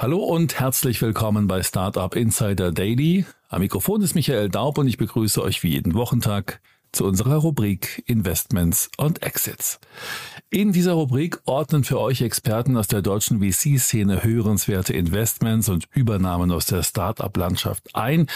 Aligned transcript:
Hallo 0.00 0.18
und 0.18 0.60
herzlich 0.60 1.02
willkommen 1.02 1.48
bei 1.48 1.64
Startup 1.64 2.14
Insider 2.14 2.70
Daily. 2.70 3.26
Am 3.48 3.62
Mikrofon 3.62 4.00
ist 4.00 4.14
Michael 4.14 4.48
Daub 4.48 4.78
und 4.78 4.86
ich 4.86 4.96
begrüße 4.96 5.42
euch 5.42 5.64
wie 5.64 5.70
jeden 5.70 5.94
Wochentag 5.94 6.60
zu 6.92 7.04
unserer 7.04 7.38
Rubrik 7.38 8.04
Investments 8.06 8.92
und 8.96 9.24
Exits. 9.24 9.80
In 10.50 10.70
dieser 10.70 10.92
Rubrik 10.92 11.40
ordnen 11.46 11.82
für 11.82 11.98
euch 11.98 12.22
Experten 12.22 12.76
aus 12.76 12.86
der 12.86 13.02
deutschen 13.02 13.40
VC-Szene 13.40 14.22
hörenswerte 14.22 14.92
Investments 14.92 15.68
und 15.68 15.88
Übernahmen 15.92 16.52
aus 16.52 16.66
der 16.66 16.84
Startup-Landschaft 16.84 17.96
ein 17.96 18.28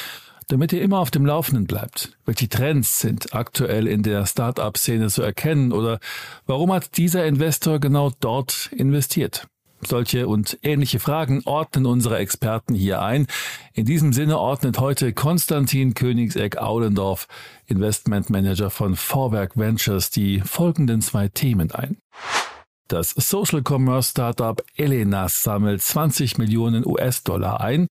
damit 0.49 0.73
ihr 0.73 0.83
immer 0.83 0.99
auf 0.99 1.13
dem 1.13 1.25
Laufenden 1.25 1.67
bleibt. 1.67 2.19
Welche 2.27 2.49
Trends 2.49 2.99
sind 2.99 3.35
aktuell 3.35 3.87
in 3.87 4.03
der 4.03 4.27
Start-up-Szene 4.27 5.09
zu 5.09 5.23
erkennen 5.23 5.73
oder 5.73 6.01
warum 6.45 6.73
hat 6.73 6.97
dieser 6.97 7.25
Investor 7.25 7.79
genau 7.79 8.11
dort 8.21 8.69
investiert? 8.73 9.47
Solche 9.85 10.29
und 10.29 10.59
ähnliche 10.63 11.01
Fragen 11.01 11.43
ordnen 11.45 11.87
unsere 11.87 12.19
Experten 12.19 12.75
hier 12.75 13.03
ein. 13.03 13.27
In 13.75 13.85
diesem 13.85 14.13
Sinne 14.13 14.39
ordnet 14.39 14.79
heute 14.79 15.13
Konstantin 15.13 15.95
Königseck-Aulendorf, 15.95 17.27
Investmentmanager 17.67 18.71
von 18.71 18.95
Vorwerk 18.95 19.57
Ventures, 19.57 20.11
die 20.11 20.41
folgenden 20.41 21.03
zwei 21.03 21.29
Themen 21.29 21.73
ein. 21.73 21.99
Das 22.87 23.11
Social 23.11 23.63
Commerce 23.67 24.11
Startup 24.11 24.63
Elenas 24.77 25.43
sammelt 25.43 25.83
20 25.83 26.39
Millionen 26.39 26.87
US-Dollar 26.87 27.61
ein. 27.61 27.89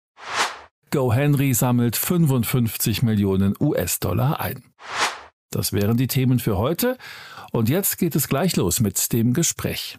GoHenry 0.90 1.54
sammelt 1.54 1.96
55 1.96 3.02
Millionen 3.02 3.54
US-Dollar 3.58 4.40
ein. 4.40 4.62
Das 5.50 5.72
wären 5.72 5.96
die 5.96 6.06
Themen 6.06 6.38
für 6.38 6.56
heute. 6.56 6.98
Und 7.50 7.68
jetzt 7.68 7.98
geht 7.98 8.14
es 8.14 8.28
gleich 8.28 8.56
los 8.56 8.80
mit 8.80 9.12
dem 9.12 9.32
Gespräch. 9.32 9.98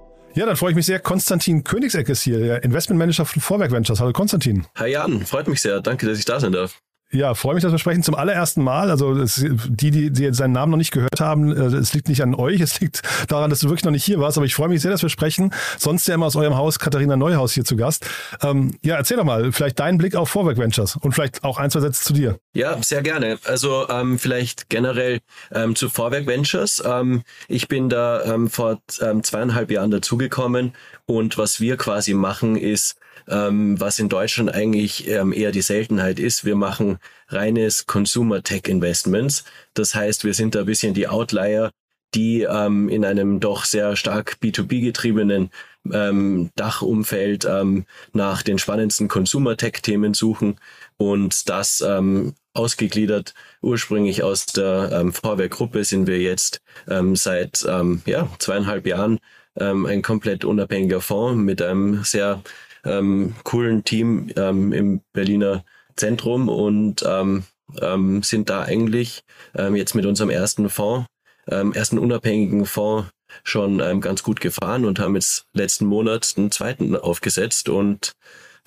Ja, 0.33 0.45
dann 0.45 0.55
freue 0.55 0.71
ich 0.71 0.75
mich 0.75 0.85
sehr. 0.85 0.99
Konstantin 0.99 1.63
Königseck 1.63 2.07
ist 2.07 2.21
hier, 2.21 2.39
der 2.39 2.63
Investmentmanager 2.63 3.25
von 3.25 3.41
Vorwerk 3.41 3.71
Ventures. 3.71 3.99
Hallo 3.99 4.13
Konstantin. 4.13 4.65
Hi 4.77 4.91
Jan, 4.91 5.25
freut 5.25 5.47
mich 5.47 5.61
sehr. 5.61 5.81
Danke, 5.81 6.07
dass 6.07 6.17
ich 6.19 6.25
da 6.25 6.39
sein 6.39 6.53
darf. 6.53 6.79
Ja, 7.13 7.33
freue 7.33 7.55
mich, 7.55 7.63
dass 7.63 7.73
wir 7.73 7.79
sprechen 7.79 8.03
zum 8.03 8.15
allerersten 8.15 8.63
Mal. 8.63 8.89
Also 8.89 9.13
es, 9.13 9.45
die, 9.67 9.91
die, 9.91 10.11
die 10.11 10.33
seinen 10.33 10.53
Namen 10.53 10.71
noch 10.71 10.77
nicht 10.77 10.91
gehört 10.91 11.19
haben, 11.19 11.51
äh, 11.51 11.65
es 11.75 11.93
liegt 11.93 12.07
nicht 12.07 12.23
an 12.23 12.33
euch, 12.33 12.61
es 12.61 12.79
liegt 12.79 13.01
daran, 13.27 13.49
dass 13.49 13.59
du 13.59 13.67
wirklich 13.67 13.83
noch 13.83 13.91
nicht 13.91 14.05
hier 14.05 14.19
warst. 14.19 14.37
Aber 14.37 14.45
ich 14.45 14.55
freue 14.55 14.69
mich 14.69 14.81
sehr, 14.81 14.91
dass 14.91 15.01
wir 15.01 15.09
sprechen. 15.09 15.53
Sonst 15.77 16.07
ja 16.07 16.15
immer 16.15 16.27
aus 16.27 16.37
eurem 16.37 16.55
Haus 16.55 16.79
Katharina 16.79 17.17
Neuhaus 17.17 17.53
hier 17.53 17.65
zu 17.65 17.75
Gast. 17.75 18.05
Ähm, 18.41 18.75
ja, 18.81 18.95
erzähl 18.95 19.17
doch 19.17 19.25
mal, 19.25 19.51
vielleicht 19.51 19.79
deinen 19.79 19.97
Blick 19.97 20.15
auf 20.15 20.29
Vorwerk 20.29 20.57
Ventures 20.57 20.95
und 20.95 21.11
vielleicht 21.11 21.43
auch 21.43 21.57
ein, 21.57 21.69
zwei 21.69 21.81
Sätze 21.81 22.01
zu 22.03 22.13
dir. 22.13 22.39
Ja, 22.53 22.81
sehr 22.81 23.01
gerne. 23.01 23.39
Also 23.43 23.89
ähm, 23.89 24.17
vielleicht 24.17 24.69
generell 24.69 25.19
ähm, 25.53 25.75
zu 25.75 25.89
Vorwerk 25.89 26.27
Ventures. 26.27 26.81
Ähm, 26.85 27.23
ich 27.49 27.67
bin 27.67 27.89
da 27.89 28.23
ähm, 28.23 28.49
vor 28.49 28.79
ähm, 29.01 29.21
zweieinhalb 29.23 29.69
Jahren 29.69 29.91
dazugekommen 29.91 30.73
und 31.05 31.37
was 31.37 31.59
wir 31.59 31.75
quasi 31.75 32.13
machen 32.13 32.55
ist, 32.55 32.95
ähm, 33.31 33.79
was 33.79 33.99
in 33.99 34.09
Deutschland 34.09 34.53
eigentlich 34.53 35.07
ähm, 35.07 35.33
eher 35.33 35.51
die 35.51 35.61
Seltenheit 35.61 36.19
ist. 36.19 36.45
Wir 36.45 36.55
machen 36.55 36.99
reines 37.29 37.85
Consumer 37.85 38.43
Tech 38.43 38.63
Investments. 38.67 39.45
Das 39.73 39.95
heißt, 39.95 40.23
wir 40.23 40.33
sind 40.33 40.55
da 40.55 40.61
ein 40.61 40.65
bisschen 40.65 40.93
die 40.93 41.07
Outlier, 41.07 41.71
die 42.13 42.41
ähm, 42.41 42.89
in 42.89 43.05
einem 43.05 43.39
doch 43.39 43.65
sehr 43.65 43.95
stark 43.95 44.37
B2B 44.41 44.81
getriebenen 44.81 45.49
ähm, 45.91 46.51
Dachumfeld 46.55 47.45
ähm, 47.45 47.85
nach 48.13 48.43
den 48.43 48.59
spannendsten 48.59 49.07
Consumer 49.07 49.57
Tech 49.57 49.81
Themen 49.81 50.13
suchen 50.13 50.57
und 50.97 51.49
das 51.49 51.81
ähm, 51.81 52.35
ausgegliedert 52.53 53.33
ursprünglich 53.61 54.23
aus 54.23 54.45
der 54.45 54.89
ähm, 54.91 55.13
Vorwerk-Gruppe 55.13 55.83
sind 55.83 56.05
wir 56.07 56.19
jetzt 56.19 56.61
ähm, 56.87 57.15
seit 57.15 57.65
ähm, 57.67 58.01
ja, 58.05 58.29
zweieinhalb 58.39 58.85
Jahren 58.85 59.19
ähm, 59.55 59.85
ein 59.85 60.01
komplett 60.01 60.45
unabhängiger 60.45 61.01
Fonds 61.01 61.41
mit 61.41 61.61
einem 61.61 62.03
sehr 62.03 62.41
ähm, 62.85 63.35
coolen 63.43 63.83
Team 63.83 64.29
ähm, 64.35 64.73
im 64.73 65.01
Berliner 65.13 65.63
Zentrum 65.95 66.49
und 66.49 67.03
ähm, 67.07 67.43
ähm, 67.81 68.23
sind 68.23 68.49
da 68.49 68.63
eigentlich 68.63 69.23
ähm, 69.55 69.75
jetzt 69.75 69.95
mit 69.95 70.05
unserem 70.05 70.29
ersten 70.29 70.69
Fonds, 70.69 71.07
ähm, 71.47 71.73
ersten 71.73 71.99
unabhängigen 71.99 72.65
Fonds 72.65 73.09
schon 73.43 73.79
ähm, 73.79 74.01
ganz 74.01 74.23
gut 74.23 74.41
gefahren 74.41 74.85
und 74.85 74.99
haben 74.99 75.15
jetzt 75.15 75.45
letzten 75.53 75.85
Monat 75.85 76.33
einen 76.37 76.51
zweiten 76.51 76.95
aufgesetzt 76.95 77.69
und 77.69 78.11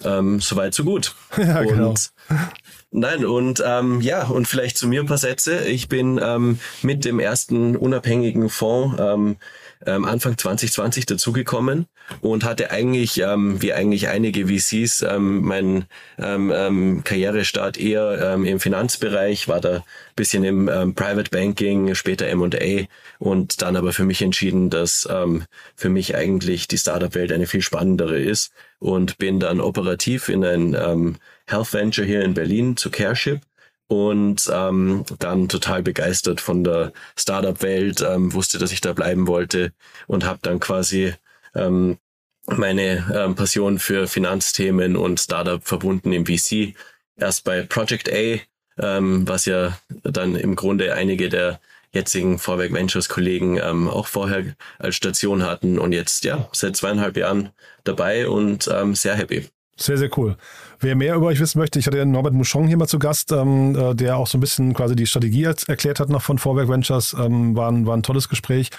ähm, 0.02 0.40
soweit 0.40 0.74
so 0.74 0.84
gut. 0.84 1.14
Ja, 1.36 1.62
genau. 1.62 1.90
Und 1.90 2.10
Nein, 2.90 3.24
und 3.24 3.62
ähm, 3.66 4.00
ja, 4.00 4.24
und 4.24 4.46
vielleicht 4.46 4.78
zu 4.78 4.86
mir 4.86 5.00
ein 5.00 5.06
paar 5.06 5.18
Sätze. 5.18 5.66
Ich 5.66 5.88
bin 5.88 6.20
ähm, 6.22 6.60
mit 6.82 7.04
dem 7.04 7.18
ersten 7.18 7.76
unabhängigen 7.76 8.48
Fonds 8.48 8.96
ähm, 9.00 9.36
ähm, 9.84 10.04
Anfang 10.04 10.38
2020 10.38 11.04
dazugekommen 11.06 11.86
und 12.20 12.44
hatte 12.44 12.70
eigentlich, 12.70 13.20
ähm, 13.20 13.60
wie 13.62 13.72
eigentlich 13.72 14.08
einige 14.08 14.46
VCs, 14.46 15.02
ähm, 15.02 15.42
meinen 15.42 15.84
ähm, 16.18 16.52
ähm, 16.54 17.04
Karrierestart 17.04 17.78
eher 17.78 18.34
ähm, 18.34 18.44
im 18.44 18.60
Finanzbereich, 18.60 19.48
war 19.48 19.60
da 19.60 19.84
bisschen 20.16 20.44
im 20.44 20.68
ähm, 20.68 20.94
Private 20.94 21.30
Banking, 21.30 21.94
später 21.94 22.26
M&A 22.26 22.86
und 23.18 23.62
dann 23.62 23.76
aber 23.76 23.92
für 23.92 24.04
mich 24.04 24.22
entschieden, 24.22 24.70
dass 24.70 25.08
für 25.76 25.88
mich 25.88 26.14
eigentlich 26.14 26.68
die 26.68 26.78
Startup-Welt 26.78 27.32
eine 27.32 27.46
viel 27.46 27.62
spannendere 27.62 28.18
ist 28.18 28.52
und 28.78 29.18
bin 29.18 29.40
dann 29.40 29.60
operativ 29.60 30.28
in 30.28 30.44
ein 30.44 31.18
Health 31.46 31.72
Venture 31.72 32.04
hier 32.04 32.22
in 32.22 32.34
Berlin 32.34 32.76
zu 32.76 32.90
Careship 32.90 33.40
und 33.88 34.50
ähm, 34.52 35.04
dann 35.18 35.48
total 35.48 35.82
begeistert 35.82 36.40
von 36.40 36.64
der 36.64 36.92
Startup-Welt, 37.16 38.02
ähm, 38.02 38.32
wusste, 38.32 38.58
dass 38.58 38.72
ich 38.72 38.80
da 38.80 38.92
bleiben 38.92 39.26
wollte 39.26 39.72
und 40.06 40.24
habe 40.24 40.38
dann 40.42 40.60
quasi 40.60 41.14
ähm, 41.54 41.98
meine 42.46 43.10
ähm, 43.14 43.34
Passion 43.34 43.78
für 43.78 44.06
Finanzthemen 44.06 44.96
und 44.96 45.20
Startup 45.20 45.62
verbunden 45.64 46.12
im 46.12 46.26
VC. 46.26 46.74
Erst 47.16 47.44
bei 47.44 47.62
Project 47.62 48.10
A, 48.12 48.40
ähm, 48.78 49.26
was 49.26 49.46
ja 49.46 49.78
dann 50.02 50.36
im 50.36 50.56
Grunde 50.56 50.94
einige 50.94 51.28
der 51.28 51.60
jetzigen 51.92 52.38
Vorwerk 52.38 52.72
Ventures 52.72 53.08
Kollegen 53.08 53.58
ähm, 53.58 53.88
auch 53.88 54.08
vorher 54.08 54.56
als 54.78 54.96
Station 54.96 55.44
hatten 55.44 55.78
und 55.78 55.92
jetzt 55.92 56.24
ja 56.24 56.48
seit 56.52 56.76
zweieinhalb 56.76 57.16
Jahren 57.16 57.50
dabei 57.84 58.28
und 58.28 58.68
ähm, 58.72 58.94
sehr 58.94 59.14
happy. 59.14 59.48
Sehr, 59.76 59.98
sehr 59.98 60.10
cool. 60.16 60.36
Wer 60.78 60.94
mehr 60.94 61.16
über 61.16 61.26
euch 61.26 61.40
wissen 61.40 61.58
möchte, 61.58 61.80
ich 61.80 61.86
hatte 61.86 62.04
Norbert 62.06 62.32
Mouchon 62.32 62.68
hier 62.68 62.76
mal 62.76 62.86
zu 62.86 63.00
Gast, 63.00 63.32
ähm, 63.32 63.74
äh, 63.74 63.94
der 63.94 64.16
auch 64.16 64.28
so 64.28 64.38
ein 64.38 64.40
bisschen 64.40 64.72
quasi 64.72 64.94
die 64.94 65.06
Strategie 65.06 65.44
erklärt 65.44 65.98
hat 65.98 66.10
noch 66.10 66.22
von 66.22 66.38
Vorwerk 66.38 66.68
Ventures. 66.68 67.16
Ähm, 67.18 67.56
war, 67.56 67.72
ein, 67.72 67.84
war 67.84 67.96
ein 67.96 68.04
tolles 68.04 68.28
Gespräch. 68.28 68.70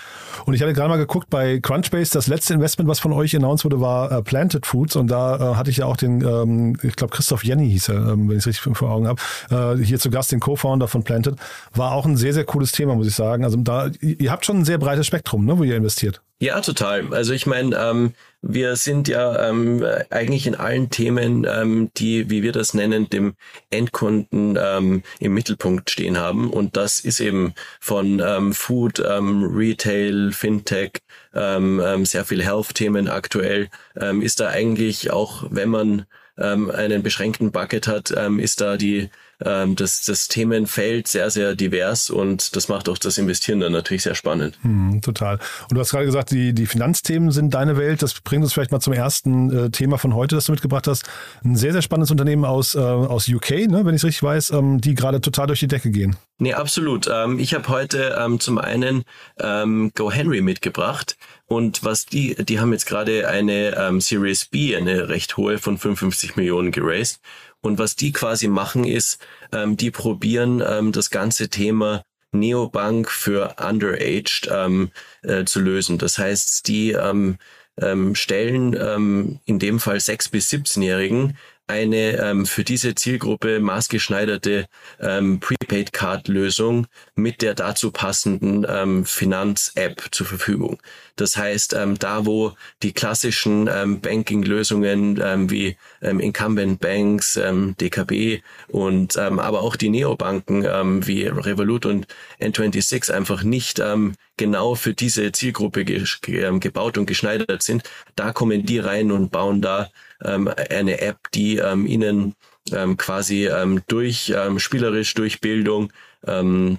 Und 0.45 0.53
ich 0.53 0.61
hatte 0.61 0.71
gerade 0.71 0.87
mal 0.87 0.97
geguckt 0.97 1.29
bei 1.29 1.59
Crunchbase, 1.59 2.13
das 2.13 2.27
letzte 2.27 2.53
Investment, 2.53 2.89
was 2.89 2.99
von 2.99 3.11
euch 3.11 3.35
announced 3.35 3.65
wurde, 3.65 3.81
war 3.81 4.11
äh, 4.11 4.21
Planted 4.21 4.65
Foods. 4.65 4.95
Und 4.95 5.07
da 5.07 5.35
äh, 5.35 5.55
hatte 5.55 5.69
ich 5.69 5.77
ja 5.77 5.85
auch 5.85 5.97
den, 5.97 6.21
ähm, 6.21 6.77
ich 6.81 6.95
glaube 6.95 7.13
Christoph 7.13 7.43
Jenny 7.43 7.69
hieß 7.71 7.89
er, 7.89 8.13
ähm, 8.13 8.29
wenn 8.29 8.37
ich 8.37 8.45
es 8.45 8.47
richtig 8.47 8.77
vor 8.77 8.89
Augen 8.89 9.07
habe, 9.07 9.21
äh, 9.49 9.83
hier 9.83 9.99
zu 9.99 10.09
Gast, 10.09 10.31
den 10.31 10.39
Co-Founder 10.39 10.87
von 10.87 11.03
Planted. 11.03 11.35
War 11.73 11.91
auch 11.91 12.05
ein 12.05 12.15
sehr, 12.15 12.33
sehr 12.33 12.45
cooles 12.45 12.71
Thema, 12.71 12.95
muss 12.95 13.07
ich 13.07 13.15
sagen. 13.15 13.43
Also 13.43 13.57
da, 13.57 13.89
ihr 13.99 14.31
habt 14.31 14.45
schon 14.45 14.59
ein 14.59 14.65
sehr 14.65 14.77
breites 14.77 15.07
Spektrum, 15.07 15.43
ne, 15.45 15.57
wo 15.57 15.63
ihr 15.63 15.75
investiert. 15.75 16.21
Ja, 16.39 16.59
total. 16.59 17.13
Also 17.13 17.31
ich 17.31 17.45
meine, 17.45 17.77
ähm, 17.77 18.13
wir 18.41 18.75
sind 18.75 19.07
ja 19.07 19.49
ähm, 19.49 19.85
eigentlich 20.09 20.45
in 20.47 20.55
allen 20.55 20.89
Themen, 20.89 21.47
ähm, 21.49 21.91
die, 21.95 22.29
wie 22.29 22.43
wir 22.43 22.51
das 22.51 22.73
nennen, 22.73 23.09
dem 23.09 23.35
Endkunden 23.69 24.57
ähm, 24.61 25.03
im 25.19 25.33
Mittelpunkt 25.33 25.89
stehen 25.89 26.17
haben. 26.17 26.49
Und 26.49 26.75
das 26.75 26.99
ist 26.99 27.21
eben 27.21 27.53
von 27.79 28.19
ähm, 28.19 28.53
Food, 28.53 28.99
ähm, 28.99 29.45
Retail, 29.45 30.31
Fintech, 30.33 30.99
ähm, 31.33 31.81
ähm, 31.83 32.05
sehr 32.05 32.25
viel 32.25 32.43
Health-Themen 32.43 33.07
aktuell. 33.07 33.69
Ähm, 33.95 34.21
ist 34.21 34.41
da 34.41 34.49
eigentlich 34.49 35.11
auch, 35.11 35.45
wenn 35.49 35.69
man 35.69 36.05
ähm, 36.37 36.69
einen 36.69 37.01
beschränkten 37.01 37.53
Bucket 37.53 37.87
hat, 37.87 38.13
ähm, 38.15 38.39
ist 38.39 38.59
da 38.59 38.75
die 38.75 39.09
ähm, 39.43 39.75
das, 39.75 40.03
das 40.05 40.27
Themenfeld 40.27 41.07
sehr, 41.07 41.29
sehr 41.29 41.55
divers 41.55 42.09
und 42.09 42.55
das 42.55 42.69
macht 42.69 42.89
auch 42.89 42.97
das 42.97 43.17
Investieren 43.17 43.59
dann 43.59 43.71
natürlich 43.71 44.03
sehr 44.03 44.15
spannend. 44.15 44.57
Hm, 44.61 45.01
total. 45.01 45.39
Und 45.69 45.75
du 45.75 45.79
hast 45.79 45.91
gerade 45.91 46.05
gesagt, 46.05 46.31
die, 46.31 46.53
die 46.53 46.65
Finanzthemen 46.65 47.31
sind 47.31 47.53
deine 47.53 47.77
Welt. 47.77 48.01
Das 48.01 48.19
bringt 48.21 48.43
uns 48.43 48.53
vielleicht 48.53 48.71
mal 48.71 48.79
zum 48.79 48.93
ersten 48.93 49.65
äh, 49.65 49.69
Thema 49.69 49.97
von 49.97 50.15
heute, 50.15 50.35
das 50.35 50.45
du 50.45 50.51
mitgebracht 50.51 50.87
hast. 50.87 51.05
Ein 51.43 51.55
sehr, 51.55 51.73
sehr 51.73 51.81
spannendes 51.81 52.11
Unternehmen 52.11 52.45
aus, 52.45 52.75
äh, 52.75 52.79
aus 52.79 53.27
UK, 53.27 53.67
ne, 53.67 53.81
wenn 53.85 53.95
ich 53.95 54.01
es 54.01 54.05
richtig 54.05 54.23
weiß, 54.23 54.51
ähm, 54.51 54.79
die 54.81 54.95
gerade 54.95 55.21
total 55.21 55.47
durch 55.47 55.59
die 55.59 55.67
Decke 55.67 55.91
gehen. 55.91 56.15
Nee, 56.37 56.53
absolut. 56.53 57.09
Ähm, 57.11 57.39
ich 57.39 57.53
habe 57.53 57.67
heute 57.69 58.17
ähm, 58.19 58.39
zum 58.39 58.57
einen 58.57 59.03
ähm, 59.39 59.91
GoHenry 59.95 60.41
mitgebracht. 60.41 61.17
Und 61.47 61.83
was 61.83 62.05
die, 62.05 62.35
die 62.35 62.59
haben 62.59 62.73
jetzt 62.73 62.87
gerade 62.87 63.27
eine 63.27 63.75
ähm, 63.77 64.01
Series 64.01 64.45
B, 64.45 64.75
eine 64.75 65.09
recht 65.09 65.37
hohe 65.37 65.59
von 65.59 65.77
55 65.77 66.35
Millionen 66.35 66.71
geraced. 66.71 67.19
Und 67.65 67.79
was 67.79 67.95
die 67.95 68.11
quasi 68.11 68.47
machen 68.47 68.83
ist, 68.83 69.17
ähm, 69.51 69.75
die 69.75 69.89
probieren 69.89 70.63
ähm, 70.65 70.91
das 70.91 71.09
ganze 71.09 71.49
Thema 71.49 72.03
Neobank 72.31 73.09
für 73.09 73.55
Underaged 73.59 74.47
ähm, 74.51 74.91
äh, 75.23 75.45
zu 75.45 75.61
lösen. 75.61 75.97
Das 75.97 76.19
heißt, 76.19 76.67
die 76.67 76.91
ähm, 76.91 77.37
ähm, 77.81 78.13
stellen 78.13 78.75
ähm, 78.79 79.39
in 79.45 79.57
dem 79.57 79.79
Fall 79.79 79.97
6- 79.97 80.29
bis 80.29 80.49
17-Jährigen 80.51 81.37
eine 81.67 82.17
ähm, 82.17 82.45
für 82.45 82.63
diese 82.63 82.93
Zielgruppe 82.95 83.59
maßgeschneiderte 83.59 84.67
ähm, 84.99 85.39
Prepaid-Card-Lösung 85.39 86.87
mit 87.15 87.41
der 87.41 87.55
dazu 87.55 87.91
passenden 87.91 88.65
ähm, 88.69 89.05
Finanz-App 89.05 90.09
zur 90.11 90.27
Verfügung. 90.27 90.79
Das 91.15 91.37
heißt, 91.37 91.73
ähm, 91.73 91.97
da 91.97 92.25
wo 92.25 92.53
die 92.83 92.93
klassischen 92.93 93.69
ähm, 93.71 94.01
Banking-Lösungen 94.01 95.19
ähm, 95.23 95.49
wie 95.49 95.77
ähm, 96.01 96.19
Incumbent 96.19 96.79
Banks, 96.79 97.37
ähm, 97.37 97.75
DKB 97.79 98.41
und 98.67 99.17
ähm, 99.17 99.39
aber 99.39 99.61
auch 99.61 99.75
die 99.75 99.89
Neobanken 99.89 100.65
ähm, 100.65 101.07
wie 101.07 101.25
Revolut 101.25 101.85
und 101.85 102.07
N26 102.39 103.11
einfach 103.11 103.43
nicht 103.43 103.79
ähm, 103.79 104.13
genau 104.37 104.75
für 104.75 104.93
diese 104.93 105.31
Zielgruppe 105.31 105.85
ge 105.85 106.03
ähm, 106.27 106.59
gebaut 106.59 106.97
und 106.97 107.05
geschneidert 107.05 107.63
sind, 107.63 107.83
da 108.15 108.31
kommen 108.31 108.65
die 108.65 108.79
rein 108.79 109.11
und 109.11 109.31
bauen 109.31 109.61
da 109.61 109.89
ähm, 110.23 110.49
eine 110.69 111.01
App, 111.01 111.31
die 111.33 111.57
ähm, 111.57 111.85
ihnen 111.85 112.35
ähm, 112.71 112.97
quasi 112.97 113.47
ähm, 113.47 113.81
durch 113.87 114.33
ähm, 114.35 114.59
spielerisch, 114.59 115.13
durch 115.13 115.41
Bildung 115.41 115.91
ähm, 116.25 116.77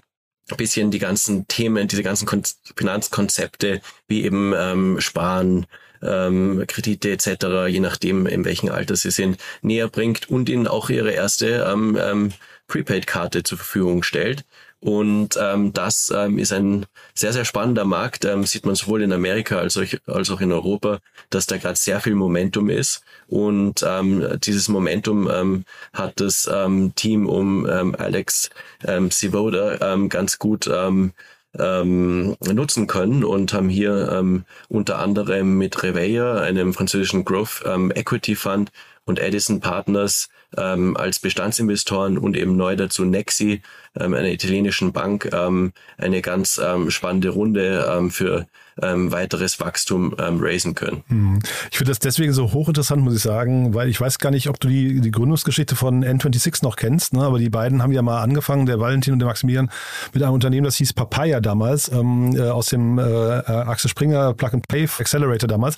bisschen 0.56 0.90
die 0.90 1.00
ganzen 1.00 1.48
Themen, 1.48 1.88
diese 1.88 2.04
ganzen 2.04 2.26
Kon 2.26 2.42
Finanzkonzepte 2.76 3.80
wie 4.06 4.24
eben 4.24 4.54
ähm, 4.56 5.00
Sparen, 5.00 5.66
ähm, 6.02 6.64
Kredite 6.68 7.10
etc., 7.10 7.66
je 7.68 7.80
nachdem, 7.80 8.26
in 8.26 8.44
welchem 8.44 8.70
Alter 8.70 8.94
sie 8.94 9.10
sind, 9.10 9.38
näher 9.62 9.88
bringt 9.88 10.30
und 10.30 10.48
ihnen 10.48 10.68
auch 10.68 10.88
ihre 10.88 11.10
erste 11.10 11.66
ähm, 11.68 11.98
ähm, 12.00 12.32
Prepaid-Karte 12.68 13.42
zur 13.42 13.58
Verfügung 13.58 14.02
stellt. 14.02 14.44
Und 14.80 15.38
ähm, 15.40 15.72
das 15.72 16.12
ähm, 16.14 16.38
ist 16.38 16.52
ein 16.52 16.86
sehr, 17.14 17.32
sehr 17.32 17.44
spannender 17.44 17.84
Markt. 17.84 18.24
Ähm, 18.24 18.44
sieht 18.44 18.66
man 18.66 18.74
sowohl 18.74 19.02
in 19.02 19.12
Amerika 19.12 19.58
als 19.58 19.76
auch, 19.76 19.84
als 20.06 20.30
auch 20.30 20.40
in 20.40 20.52
Europa, 20.52 20.98
dass 21.30 21.46
da 21.46 21.56
gerade 21.56 21.76
sehr 21.76 22.00
viel 22.00 22.14
Momentum 22.14 22.68
ist. 22.68 23.02
Und 23.26 23.84
ähm, 23.86 24.38
dieses 24.44 24.68
Momentum 24.68 25.28
ähm, 25.30 25.64
hat 25.92 26.20
das 26.20 26.48
ähm, 26.52 26.94
Team 26.94 27.26
um 27.26 27.66
ähm, 27.68 27.94
Alex 27.98 28.50
ähm, 28.84 29.10
Sivoda 29.10 29.92
ähm, 29.92 30.08
ganz 30.08 30.38
gut 30.38 30.68
ähm, 30.72 31.12
ähm, 31.58 32.36
nutzen 32.40 32.86
können 32.86 33.24
und 33.24 33.52
haben 33.52 33.68
hier 33.68 34.12
ähm, 34.12 34.44
unter 34.68 34.98
anderem 34.98 35.56
mit 35.56 35.82
Reveille, 35.82 36.40
einem 36.40 36.74
französischen 36.74 37.24
Growth 37.24 37.62
ähm, 37.64 37.90
Equity 37.94 38.36
Fund 38.36 38.70
und 39.04 39.18
Edison 39.18 39.60
Partners 39.60 40.28
ähm, 40.56 40.96
als 40.96 41.18
Bestandsinvestoren 41.18 42.18
und 42.18 42.36
eben 42.36 42.56
neu 42.56 42.76
dazu 42.76 43.04
Nexi, 43.04 43.62
ähm, 43.98 44.14
einer 44.14 44.30
italienischen 44.30 44.92
Bank, 44.92 45.30
ähm, 45.32 45.72
eine 45.98 46.22
ganz 46.22 46.60
ähm, 46.62 46.90
spannende 46.90 47.30
Runde 47.30 47.86
ähm, 47.90 48.10
für 48.10 48.46
ähm, 48.82 49.10
weiteres 49.10 49.58
Wachstum 49.58 50.14
ähm, 50.18 50.38
raisen 50.40 50.74
können. 50.74 51.02
Hm. 51.08 51.38
Ich 51.70 51.78
finde 51.78 51.90
das 51.90 51.98
deswegen 51.98 52.32
so 52.32 52.52
hochinteressant, 52.52 53.02
muss 53.02 53.16
ich 53.16 53.22
sagen, 53.22 53.74
weil 53.74 53.88
ich 53.88 54.00
weiß 54.00 54.18
gar 54.18 54.30
nicht, 54.30 54.48
ob 54.48 54.60
du 54.60 54.68
die, 54.68 55.00
die 55.00 55.10
Gründungsgeschichte 55.10 55.76
von 55.76 56.04
N26 56.04 56.62
noch 56.62 56.76
kennst, 56.76 57.14
ne? 57.14 57.22
aber 57.22 57.38
die 57.38 57.48
beiden 57.48 57.82
haben 57.82 57.92
ja 57.92 58.02
mal 58.02 58.22
angefangen, 58.22 58.66
der 58.66 58.78
Valentin 58.78 59.14
und 59.14 59.18
der 59.18 59.28
Maximilian, 59.28 59.70
mit 60.12 60.22
einem 60.22 60.34
Unternehmen, 60.34 60.64
das 60.64 60.76
hieß 60.76 60.92
Papaya 60.92 61.40
damals, 61.40 61.90
ähm, 61.90 62.36
äh, 62.36 62.42
aus 62.42 62.66
dem 62.66 62.98
äh, 62.98 63.02
Axel 63.02 63.88
Springer 63.88 64.34
Plug 64.34 64.50
and 64.52 64.68
Play 64.68 64.86
Accelerator 64.98 65.48
damals. 65.48 65.76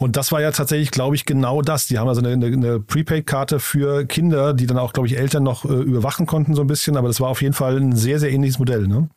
Und 0.00 0.16
das 0.16 0.32
war 0.32 0.40
ja 0.40 0.50
tatsächlich, 0.50 0.90
glaube 0.90 1.14
ich, 1.14 1.26
genau 1.26 1.60
das. 1.60 1.86
Die 1.86 1.98
haben 1.98 2.08
also 2.08 2.22
eine, 2.22 2.46
eine 2.46 2.80
Prepaid-Karte 2.80 3.60
für 3.60 4.06
Kinder, 4.06 4.54
die 4.54 4.66
dann 4.66 4.78
auch, 4.78 4.94
glaube 4.94 5.06
ich, 5.06 5.18
Eltern 5.18 5.42
noch 5.42 5.66
äh, 5.66 5.74
überwachen 5.74 6.24
konnten 6.24 6.54
so 6.54 6.62
ein 6.62 6.66
bisschen. 6.66 6.96
Aber 6.96 7.08
das 7.08 7.20
war 7.20 7.28
auf 7.28 7.42
jeden 7.42 7.52
Fall 7.52 7.76
ein 7.76 7.94
sehr, 7.94 8.18
sehr 8.18 8.32
ähnliches 8.32 8.58
Modell. 8.58 8.88
Ne? 8.88 9.10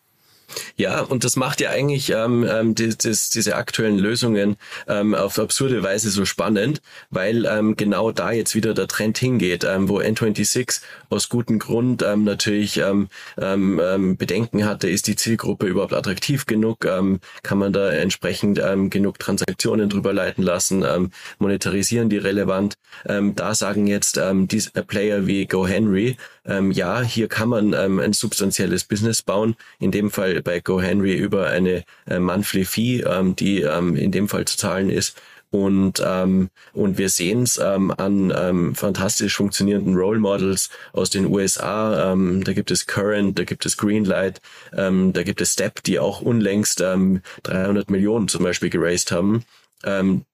Ja, 0.76 1.02
und 1.02 1.24
das 1.24 1.36
macht 1.36 1.62
ja 1.62 1.70
eigentlich 1.70 2.10
ähm, 2.10 2.46
ähm, 2.50 2.76
die, 2.76 2.96
das, 2.96 3.30
diese 3.30 3.56
aktuellen 3.56 3.98
Lösungen 3.98 4.58
ähm, 4.88 5.16
auf 5.16 5.40
absurde 5.40 5.84
Weise 5.84 6.10
so 6.10 6.26
spannend, 6.26 6.82
weil 7.10 7.46
ähm, 7.46 7.76
genau 7.76 8.12
da 8.12 8.32
jetzt 8.32 8.56
wieder 8.56 8.74
der 8.74 8.88
Trend 8.88 9.18
hingeht, 9.18 9.64
ähm, 9.64 9.90
wo 9.90 10.00
N26 10.00 10.82
aus 11.10 11.30
gutem 11.30 11.60
Grund 11.60 12.04
ähm, 12.04 12.24
natürlich 12.24 12.78
ähm, 12.78 13.10
ähm, 13.40 13.80
ähm, 13.84 14.18
Bedenken 14.18 14.66
hatte, 14.66 14.90
ist 14.90 15.08
die 15.08 15.16
Zielgruppe 15.16 15.68
überhaupt 15.68 15.94
attraktiv 15.94 16.46
genug, 16.46 16.86
ähm, 16.86 17.20
kann 17.44 17.58
man 17.58 17.74
da 17.74 17.92
entsprechend 17.92 18.60
ähm, 18.60 18.90
genug 18.90 19.20
Transaktionen 19.20 19.90
drüber 19.90 20.14
leiten 20.14 20.44
lassen, 20.44 20.84
ähm, 20.88 21.12
monetarisieren 21.40 22.10
die 22.10 22.18
relevant. 22.18 22.76
Ähm, 23.06 23.36
da 23.36 23.56
sagen 23.56 23.88
jetzt 23.88 24.18
ähm, 24.18 24.48
diese 24.48 24.72
Player 24.72 25.28
wie 25.28 25.46
GoHenry, 25.46 26.18
ähm, 26.46 26.72
ja, 26.72 27.02
hier 27.02 27.28
kann 27.28 27.50
man 27.50 27.74
ähm, 27.74 28.00
ein 28.00 28.14
substanzielles 28.14 28.84
Business 28.84 29.22
bauen, 29.22 29.56
in 29.80 29.92
dem 29.92 30.12
Fall 30.12 30.42
bei 30.42 30.60
GoHenry 30.60 31.16
über 31.16 31.48
eine 31.48 31.84
äh, 32.08 32.20
Monthly 32.20 32.66
Fee, 32.66 33.02
ähm, 33.02 33.36
die 33.36 33.62
ähm, 33.62 33.96
in 33.96 34.12
dem 34.12 34.28
Fall 34.28 34.46
zu 34.46 34.58
zahlen 34.58 34.90
ist. 34.90 35.16
Und, 35.54 36.02
ähm, 36.04 36.50
und 36.74 36.98
wir 36.98 37.10
sehen 37.10 37.44
es 37.44 37.60
ähm, 37.60 37.94
an 37.96 38.34
ähm, 38.36 38.74
fantastisch 38.74 39.36
funktionierenden 39.36 39.96
Role 39.96 40.18
Models 40.18 40.72
aus 40.94 41.12
den 41.12 41.28
USA. 41.28 42.12
Ähm, 42.12 42.44
da 42.44 42.54
gibt 42.54 42.72
es 42.72 42.88
Current, 42.88 43.38
da 43.38 43.44
gibt 43.44 43.64
es 43.68 43.78
Greenlight, 43.78 44.42
ähm, 44.76 45.14
da 45.14 45.22
gibt 45.22 45.42
es 45.42 45.54
Step, 45.54 45.84
die 45.84 46.00
auch 46.00 46.22
unlängst 46.22 46.82
ähm, 46.82 47.22
300 47.44 47.92
Millionen 47.92 48.30
zum 48.30 48.44
Beispiel 48.44 48.72
geraced 48.72 49.12
haben. 49.12 49.44
Ähm, 49.84 50.26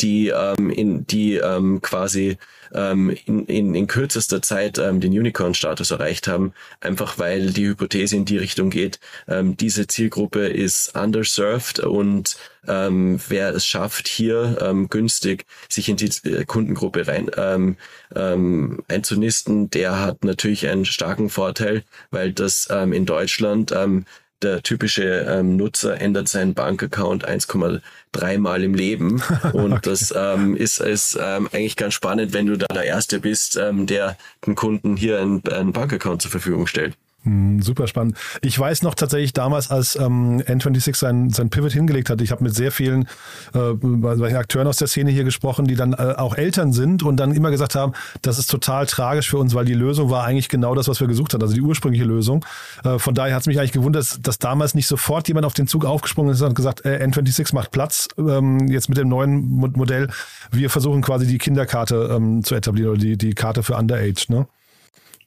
die 0.00 0.28
ähm, 0.28 0.70
in 0.70 1.06
die 1.06 1.34
ähm, 1.36 1.80
quasi 1.82 2.38
ähm, 2.72 3.10
in, 3.26 3.46
in, 3.46 3.74
in 3.74 3.86
kürzester 3.86 4.42
Zeit 4.42 4.78
ähm, 4.78 5.00
den 5.00 5.12
Unicorn-Status 5.12 5.90
erreicht 5.90 6.28
haben, 6.28 6.52
einfach 6.80 7.18
weil 7.18 7.50
die 7.50 7.66
Hypothese 7.66 8.16
in 8.16 8.24
die 8.24 8.36
Richtung 8.36 8.70
geht, 8.70 9.00
ähm, 9.26 9.56
diese 9.56 9.86
Zielgruppe 9.86 10.48
ist 10.48 10.94
underserved 10.96 11.80
und 11.80 12.36
ähm, 12.66 13.18
wer 13.28 13.54
es 13.54 13.66
schafft, 13.66 14.08
hier 14.08 14.58
ähm, 14.60 14.88
günstig 14.88 15.46
sich 15.68 15.88
in 15.88 15.96
die 15.96 16.10
äh, 16.28 16.44
Kundengruppe 16.44 17.06
rein 17.06 17.30
ähm, 17.36 17.76
ähm, 18.14 18.82
einzunisten, 18.88 19.70
der 19.70 20.00
hat 20.00 20.24
natürlich 20.24 20.68
einen 20.68 20.84
starken 20.84 21.30
Vorteil, 21.30 21.84
weil 22.10 22.32
das 22.32 22.68
ähm, 22.70 22.92
in 22.92 23.06
Deutschland 23.06 23.72
ähm, 23.72 24.04
der 24.42 24.62
typische 24.62 25.02
ähm, 25.28 25.56
Nutzer 25.56 26.00
ändert 26.00 26.28
seinen 26.28 26.54
Bankaccount 26.54 27.28
1,3 27.28 28.38
Mal 28.38 28.62
im 28.62 28.74
Leben. 28.74 29.22
Und 29.52 29.72
okay. 29.72 29.80
das 29.82 30.14
ähm, 30.16 30.56
ist, 30.56 30.80
ist 30.80 31.18
ähm, 31.20 31.48
eigentlich 31.52 31.76
ganz 31.76 31.94
spannend, 31.94 32.32
wenn 32.32 32.46
du 32.46 32.56
da 32.56 32.66
der 32.66 32.84
Erste 32.84 33.20
bist, 33.20 33.56
ähm, 33.56 33.86
der 33.86 34.16
den 34.46 34.54
Kunden 34.54 34.96
hier 34.96 35.20
einen, 35.20 35.42
einen 35.48 35.72
Bankaccount 35.72 36.22
zur 36.22 36.30
Verfügung 36.30 36.66
stellt. 36.66 36.94
Hm, 37.24 37.60
super 37.60 37.88
spannend. 37.88 38.16
Ich 38.42 38.56
weiß 38.56 38.82
noch 38.82 38.94
tatsächlich 38.94 39.32
damals, 39.32 39.72
als 39.72 39.96
ähm, 39.96 40.40
N26 40.40 40.94
sein, 40.94 41.30
sein 41.30 41.50
Pivot 41.50 41.72
hingelegt 41.72 42.10
hat, 42.10 42.20
ich 42.20 42.30
habe 42.30 42.44
mit 42.44 42.54
sehr 42.54 42.70
vielen 42.70 43.08
äh, 43.54 44.36
Akteuren 44.36 44.68
aus 44.68 44.76
der 44.76 44.86
Szene 44.86 45.10
hier 45.10 45.24
gesprochen, 45.24 45.66
die 45.66 45.74
dann 45.74 45.94
äh, 45.94 46.14
auch 46.16 46.36
Eltern 46.36 46.72
sind 46.72 47.02
und 47.02 47.16
dann 47.16 47.32
immer 47.32 47.50
gesagt 47.50 47.74
haben, 47.74 47.92
das 48.22 48.38
ist 48.38 48.48
total 48.48 48.86
tragisch 48.86 49.30
für 49.30 49.38
uns, 49.38 49.52
weil 49.54 49.64
die 49.64 49.74
Lösung 49.74 50.10
war 50.10 50.24
eigentlich 50.24 50.48
genau 50.48 50.76
das, 50.76 50.86
was 50.86 51.00
wir 51.00 51.08
gesucht 51.08 51.34
haben, 51.34 51.42
also 51.42 51.54
die 51.54 51.60
ursprüngliche 51.60 52.04
Lösung. 52.04 52.44
Äh, 52.84 53.00
von 53.00 53.16
daher 53.16 53.34
hat 53.34 53.40
es 53.40 53.46
mich 53.48 53.58
eigentlich 53.58 53.72
gewundert, 53.72 54.02
dass, 54.02 54.22
dass, 54.22 54.38
damals 54.38 54.76
nicht 54.76 54.86
sofort 54.86 55.26
jemand 55.26 55.44
auf 55.44 55.54
den 55.54 55.66
Zug 55.66 55.84
aufgesprungen 55.84 56.32
ist 56.32 56.40
und 56.42 56.54
gesagt, 56.54 56.84
äh, 56.84 57.04
N26 57.04 57.52
macht 57.52 57.72
Platz, 57.72 58.06
ähm, 58.16 58.68
jetzt 58.68 58.88
mit 58.88 58.96
dem 58.96 59.08
neuen 59.08 59.40
Modell. 59.48 60.08
Wir 60.52 60.70
versuchen 60.70 61.02
quasi 61.02 61.26
die 61.26 61.38
Kinderkarte 61.38 62.10
ähm, 62.14 62.44
zu 62.44 62.54
etablieren 62.54 62.90
oder 62.92 63.00
die, 63.00 63.18
die 63.18 63.34
Karte 63.34 63.64
für 63.64 63.74
Underage. 63.74 64.26
Ne? 64.28 64.46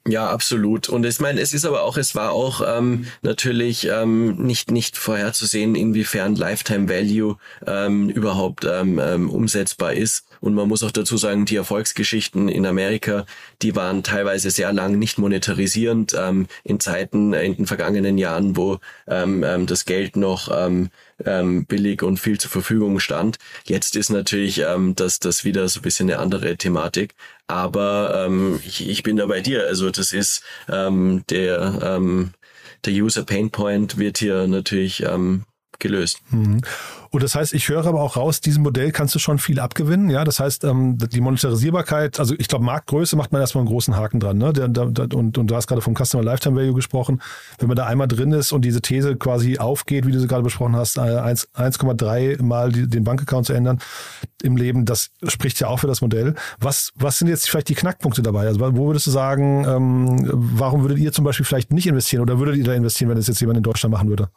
Ja, 0.08 0.30
absolut. 0.32 0.90
Und 0.90 1.06
ich 1.06 1.20
meine, 1.20 1.40
es 1.42 1.54
ist 1.54 1.64
aber 1.64 1.84
auch, 1.84 1.96
es 1.96 2.16
war 2.16 2.32
auch 2.32 2.62
ähm, 2.66 3.06
natürlich 3.22 3.88
ähm, 3.88 4.36
nicht 4.38 4.72
nicht 4.72 4.98
vorherzusehen, 4.98 5.76
inwiefern 5.76 6.36
Lifetime 6.36 6.90
Value 6.90 7.38
ähm, 7.68 8.10
überhaupt 8.10 8.66
ähm, 8.66 9.00
ähm, 9.00 9.30
umsetzbar 9.30 9.94
ist. 9.94 10.26
Und 10.42 10.56
man 10.56 10.68
muss 10.68 10.84
auch 10.84 10.92
dazu 10.92 11.18
sagen, 11.18 11.46
die 11.46 11.56
Erfolgsgeschichten 11.56 12.50
in 12.50 12.66
Amerika, 12.66 13.26
die 13.62 13.76
waren 13.76 14.04
teilweise 14.04 14.50
sehr 14.50 14.74
lang 14.74 14.98
nicht 14.98 15.20
monetarisierend 15.20 16.16
ähm, 16.18 16.48
in 16.64 16.80
Zeiten 16.80 17.34
in 17.34 17.56
den 17.56 17.68
vergangenen 17.68 18.18
Jahren, 18.18 18.58
wo 18.58 18.80
ähm, 19.08 19.44
ähm, 19.44 19.68
das 19.68 19.86
Geld 19.86 20.18
noch 20.18 20.50
ähm, 20.52 20.90
ähm, 21.26 21.66
billig 21.66 22.02
und 22.02 22.20
viel 22.20 22.40
zur 22.40 22.50
Verfügung 22.50 23.00
stand. 23.00 23.38
Jetzt 23.66 23.96
ist 23.96 24.10
natürlich 24.10 24.60
ähm, 24.60 24.96
das, 24.96 25.20
das 25.20 25.46
wieder 25.46 25.70
so 25.70 25.80
ein 25.80 25.84
bisschen 25.84 26.10
eine 26.10 26.20
andere 26.20 26.58
Thematik. 26.58 27.14
Aber 27.48 28.26
ähm, 28.26 28.60
ich, 28.66 28.90
ich 28.90 29.04
bin 29.04 29.18
da 29.18 29.28
bei 29.28 29.42
dir. 29.42 29.68
Also 29.68 29.92
das 29.92 30.12
ist 30.12 30.42
ähm, 30.68 31.24
der, 31.30 31.80
ähm, 31.84 32.32
der 32.86 32.94
User 32.94 33.24
Pain 33.24 33.52
Point 33.52 34.00
wird 34.00 34.18
hier 34.18 34.48
natürlich 34.48 35.04
ähm, 35.04 35.44
gelöst. 35.82 36.22
Mhm. 36.30 36.62
Und 37.10 37.24
das 37.24 37.36
heißt, 37.36 37.54
ich 37.54 37.68
höre 37.68 37.86
aber 37.86 38.02
auch 38.02 38.16
raus, 38.16 38.40
diesem 38.40 38.64
Modell 38.64 38.94
kannst 38.94 39.14
du 39.14 39.20
schon 39.20 39.38
viel 39.38 39.60
abgewinnen. 39.60 40.10
Ja, 40.10 40.24
das 40.24 40.40
heißt, 40.40 40.64
ähm, 40.64 40.98
die 40.98 41.20
Monetarisierbarkeit, 41.20 42.22
also 42.22 42.34
ich 42.38 42.48
glaube, 42.48 42.64
Marktgröße 42.64 43.18
macht 43.18 43.34
man 43.34 43.42
erstmal 43.42 43.64
einen 43.64 43.70
großen 43.70 43.98
Haken 43.98 44.22
dran. 44.22 44.38
Ne? 44.38 44.54
Und, 45.14 45.38
und 45.38 45.48
du 45.48 45.56
hast 45.56 45.68
gerade 45.68 45.82
vom 45.82 45.94
Customer 45.94 46.24
Lifetime 46.24 46.56
Value 46.56 46.74
gesprochen. 46.74 47.22
Wenn 47.60 47.68
man 47.68 47.76
da 47.76 47.86
einmal 47.86 48.08
drin 48.08 48.32
ist 48.32 48.54
und 48.54 48.64
diese 48.64 48.82
These 48.82 49.18
quasi 49.18 49.58
aufgeht, 49.58 50.06
wie 50.06 50.14
du 50.14 50.22
sie 50.22 50.28
gerade 50.28 50.44
besprochen 50.44 50.78
hast, 50.78 50.98
1,3 50.98 52.40
äh, 52.40 52.42
mal 52.42 52.72
den 52.72 53.04
Bankaccount 53.04 53.46
zu 53.46 53.54
ändern 53.54 53.80
im 54.42 54.56
Leben, 54.56 54.86
das 54.86 55.12
spricht 55.28 55.60
ja 55.60 55.68
auch 55.68 55.80
für 55.82 55.88
das 55.88 56.00
Modell. 56.00 56.36
Was, 56.60 56.94
was 56.96 57.20
sind 57.20 57.28
jetzt 57.28 57.50
vielleicht 57.50 57.68
die 57.68 57.76
Knackpunkte 57.76 58.22
dabei? 58.22 58.48
Also 58.48 58.62
wo 58.62 58.88
würdest 58.88 59.08
du 59.08 59.12
sagen, 59.12 59.66
ähm, 59.68 60.30
warum 60.32 60.84
würdet 60.84 61.00
ihr 61.00 61.12
zum 61.12 61.26
Beispiel 61.26 61.46
vielleicht 61.46 61.74
nicht 61.74 61.88
investieren 61.88 62.22
oder 62.22 62.40
würdet 62.40 62.56
ihr 62.56 62.64
da 62.64 62.74
investieren, 62.74 63.10
wenn 63.10 63.18
es 63.18 63.28
jetzt 63.28 63.42
jemand 63.42 63.58
in 63.58 63.64
Deutschland 63.64 63.92
machen 63.92 64.08
würde? 64.08 64.30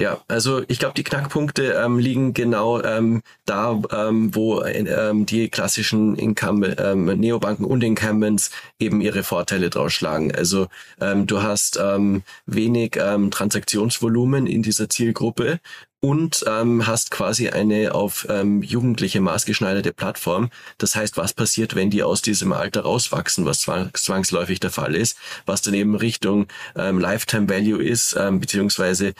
Ja, 0.00 0.22
also 0.28 0.62
ich 0.66 0.78
glaube, 0.78 0.94
die 0.94 1.04
Knackpunkte 1.04 1.74
ähm, 1.74 1.98
liegen 1.98 2.32
genau 2.32 2.80
ähm, 2.82 3.20
da, 3.44 3.78
ähm, 3.92 4.34
wo 4.34 4.62
ähm, 4.62 5.26
die 5.26 5.50
klassischen 5.50 6.16
Income, 6.16 6.68
ähm, 6.78 7.04
Neobanken 7.04 7.66
und 7.66 7.84
Incumbents 7.84 8.50
eben 8.78 9.02
ihre 9.02 9.22
Vorteile 9.22 9.68
draus 9.68 9.92
schlagen. 9.92 10.34
Also 10.34 10.68
ähm, 11.02 11.26
du 11.26 11.42
hast 11.42 11.78
ähm, 11.78 12.22
wenig 12.46 12.96
ähm, 12.98 13.30
Transaktionsvolumen 13.30 14.46
in 14.46 14.62
dieser 14.62 14.88
Zielgruppe 14.88 15.60
und 16.00 16.44
ähm, 16.48 16.86
hast 16.86 17.10
quasi 17.10 17.50
eine 17.50 17.94
auf 17.94 18.26
ähm, 18.30 18.62
Jugendliche 18.62 19.20
maßgeschneiderte 19.20 19.92
Plattform. 19.92 20.48
Das 20.78 20.96
heißt, 20.96 21.18
was 21.18 21.34
passiert, 21.34 21.74
wenn 21.74 21.90
die 21.90 22.02
aus 22.02 22.22
diesem 22.22 22.52
Alter 22.52 22.82
rauswachsen, 22.82 23.44
was 23.44 23.60
zwangsläufig 23.92 24.60
der 24.60 24.70
Fall 24.70 24.94
ist, 24.94 25.18
was 25.44 25.60
dann 25.60 25.74
eben 25.74 25.94
Richtung 25.94 26.46
ähm, 26.74 26.98
Lifetime 26.98 27.48
Value 27.50 27.82
ist, 27.82 28.16
ähm, 28.18 28.40
beziehungsweise 28.40 29.12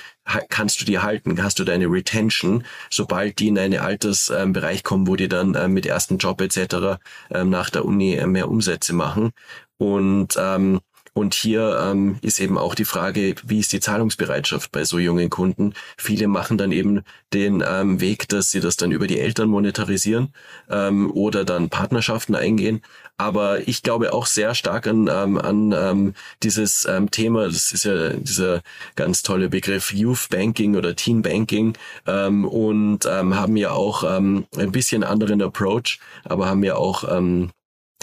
kannst 0.49 0.81
du 0.81 0.85
die 0.87 1.01
halten, 1.01 1.43
hast 1.43 1.59
du 1.59 1.65
deine 1.65 1.87
Retention, 1.87 2.65
sobald 2.89 3.39
die 3.41 3.49
in 3.49 3.59
einen 3.59 3.81
Altersbereich 3.81 4.79
ähm, 4.79 4.83
kommen, 4.83 5.07
wo 5.07 5.17
die 5.17 5.29
dann 5.29 5.55
ähm, 5.57 5.73
mit 5.73 5.85
ersten 5.85 6.17
Job 6.17 6.41
etc. 6.41 6.99
Ähm, 7.31 7.51
nach 7.51 7.69
der 7.69 7.85
Uni 7.85 8.15
äh, 8.15 8.27
mehr 8.27 8.49
Umsätze 8.49 8.95
machen. 8.95 9.33
Und 9.77 10.37
ähm, 10.39 10.81
und 11.13 11.35
hier 11.35 11.81
ähm, 11.83 12.19
ist 12.23 12.41
eben 12.41 12.57
auch 12.57 12.75
die 12.75 12.85
Frage, 12.85 13.35
wie 13.45 13.59
ist 13.59 13.73
die 13.73 13.81
Zahlungsbereitschaft 13.81 14.71
bei 14.71 14.85
so 14.85 14.99
jungen 14.99 15.29
Kunden? 15.29 15.75
Viele 15.97 16.29
machen 16.29 16.57
dann 16.57 16.73
eben 16.73 17.03
den 17.33 17.65
ähm, 17.67 18.01
Weg, 18.01 18.29
dass 18.29 18.51
sie 18.51 18.61
das 18.61 18.77
dann 18.77 18.93
über 18.93 19.07
die 19.07 19.19
Eltern 19.19 19.49
monetarisieren 19.49 20.33
ähm, 20.69 21.11
oder 21.11 21.45
dann 21.45 21.69
Partnerschaften 21.69 22.35
eingehen. 22.35 22.83
Aber 23.17 23.69
ich 23.69 23.83
glaube 23.83 24.13
auch 24.13 24.27
sehr 24.27 24.55
stark 24.55 24.87
an, 24.87 25.11
ähm, 25.13 25.37
an 25.37 25.75
ähm, 25.77 26.15
dieses 26.43 26.87
ähm, 26.89 27.11
Thema, 27.11 27.47
das 27.47 27.73
ist 27.73 27.85
ja 27.85 28.11
dieser 28.15 28.63
ganz 28.97 29.23
tolle 29.23 29.51
Begriff 29.51 29.93
Youth 29.93 30.29
Banking 30.31 30.77
oder 30.77 30.97
Teen 30.97 31.23
Banking 31.23 31.75
ähm, 32.07 32.47
und 32.47 33.05
ähm, 33.05 33.35
haben 33.35 33.57
ja 33.57 33.73
auch 33.73 34.05
ähm, 34.05 34.47
ein 34.57 34.73
bisschen 34.73 35.05
anderen 35.05 35.43
Approach, 35.43 35.99
aber 36.25 36.49
haben 36.49 36.65
ja 36.65 36.77
auch 36.77 37.05
ähm, 37.15 37.51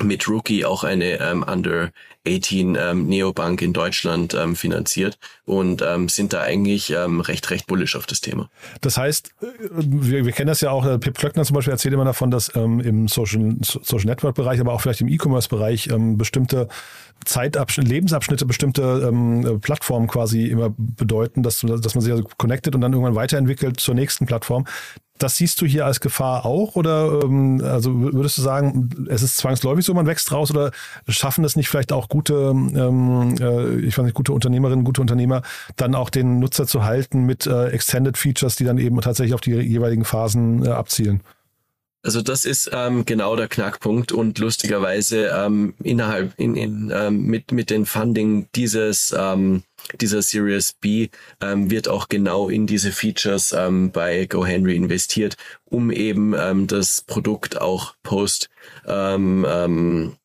mit 0.04 0.27
Rookie 0.27 0.66
auch 0.66 0.84
eine 0.84 1.20
ähm, 1.20 1.44
Under 1.44 1.92
18 2.27 2.77
ähm, 2.80 3.08
Neobank 3.08 3.62
in 3.62 3.74
Deutschland 3.74 4.34
ähm, 4.34 4.56
finanziert 4.56 5.18
und 5.46 5.82
ähm, 5.82 6.10
sind 6.10 6.34
da 6.34 6.42
eigentlich 6.42 6.92
ähm, 6.92 7.22
recht, 7.22 7.50
recht 7.50 7.68
bullish 7.68 7.96
auf 7.96 8.06
das 8.06 8.22
Thema. 8.22 8.50
Das 8.82 8.98
heißt, 8.98 9.32
äh, 9.42 9.46
wir, 9.75 10.25
wir 10.25 10.32
kennen 10.34 10.48
das 10.48 10.62
ja 10.62 10.72
auch, 10.72 10.86
äh, 10.86 11.00
Pip 11.00 11.18
Klöckner 11.18 11.46
zum 11.46 11.56
Beispiel 11.56 11.72
erzählt 11.72 11.94
immer 11.94 12.06
davon, 12.06 12.32
dass 12.32 12.54
ähm, 12.56 12.80
im 12.80 13.08
Social, 13.08 13.56
Social 13.62 14.06
Network 14.06 14.36
Bereich, 14.36 14.60
aber 14.60 14.74
auch 14.74 14.82
vielleicht 14.82 15.01
im 15.01 15.08
E-Commerce 15.08 15.50
Bereich 15.50 15.88
ähm, 15.88 16.18
bestimmte 16.18 16.68
Zeitabschnitte, 17.25 17.89
Lebensabschnitte, 17.89 18.46
bestimmte 18.46 19.10
ähm, 19.10 19.60
Plattformen 19.62 20.08
quasi 20.08 20.46
immer 20.46 20.74
bedeuten, 20.77 21.44
dass, 21.44 21.62
dass 21.62 21.96
man 21.96 22.01
sich 22.01 22.12
also 22.12 22.24
connected 22.38 22.75
und 22.75 22.82
dann 22.82 22.94
irgendwann 22.94 23.16
weiterentwickelt 23.16 23.80
zur 23.80 23.96
nächsten 23.96 24.25
Plattform. 24.25 24.66
Das 25.17 25.38
siehst 25.38 25.62
du 25.62 25.65
hier 25.65 25.86
als 25.86 26.00
Gefahr 26.00 26.45
auch 26.45 26.75
oder 26.75 27.21
ähm, 27.24 27.62
also 27.63 28.13
würdest 28.13 28.38
du 28.38 28.41
sagen, 28.41 29.07
es 29.09 29.24
ist 29.24 29.38
zwangsläufig 29.38 29.86
so, 29.86 29.93
man 29.93 30.05
wächst 30.05 30.31
raus 30.31 30.51
oder 30.51 30.71
schaffen 31.07 31.43
es 31.43 31.55
nicht 31.55 31.69
vielleicht 31.69 31.91
auch 31.91 32.09
gute, 32.09 32.33
ähm, 32.51 33.36
äh, 33.39 33.79
ich 33.79 33.97
weiß 33.97 34.05
nicht, 34.05 34.13
gute 34.13 34.33
Unternehmerinnen, 34.33 34.86
gute 34.86 35.01
Unternehmer, 35.01 35.41
dann 35.75 35.95
auch 35.95 36.09
den 36.09 36.39
Nutzer 36.39 36.67
zu 36.67 36.83
halten 36.83 37.25
mit 37.25 37.47
äh, 37.47 37.69
Extended 37.69 38.17
Features, 38.17 38.55
die 38.55 38.63
dann 38.63 38.77
eben 38.77 39.00
tatsächlich 39.01 39.33
auf 39.33 39.41
die 39.41 39.51
jeweiligen 39.51 40.05
Phasen 40.05 40.65
äh, 40.65 40.69
abzielen? 40.69 41.21
Also 42.03 42.21
das 42.21 42.45
ist 42.45 42.69
ähm, 42.71 43.05
genau 43.05 43.36
der 43.36 43.47
Knackpunkt 43.47 44.12
und 44.12 44.39
lustigerweise 44.39 45.27
ähm, 45.27 45.74
innerhalb 45.83 46.33
in, 46.38 46.55
in 46.55 46.91
ähm, 46.93 47.24
mit 47.24 47.51
mit 47.51 47.69
den 47.69 47.86
Funding 47.86 48.47
dieses 48.55 49.13
ähm, 49.17 49.63
dieser 50.00 50.22
Series 50.22 50.74
B 50.74 51.10
ähm, 51.41 51.72
wird 51.72 51.88
auch 51.88 52.10
genau 52.10 52.50
in 52.50 52.67
diese 52.67 52.91
Features 52.91 53.53
ähm, 53.53 53.91
bei 53.91 54.25
GoHenry 54.25 54.75
investiert, 54.75 55.38
um 55.65 55.91
eben 55.91 56.34
ähm, 56.38 56.67
das 56.67 57.01
Produkt 57.01 57.60
auch 57.60 57.96
post 58.03 58.50
ähm, 58.86 59.46
ähm, 59.48 60.17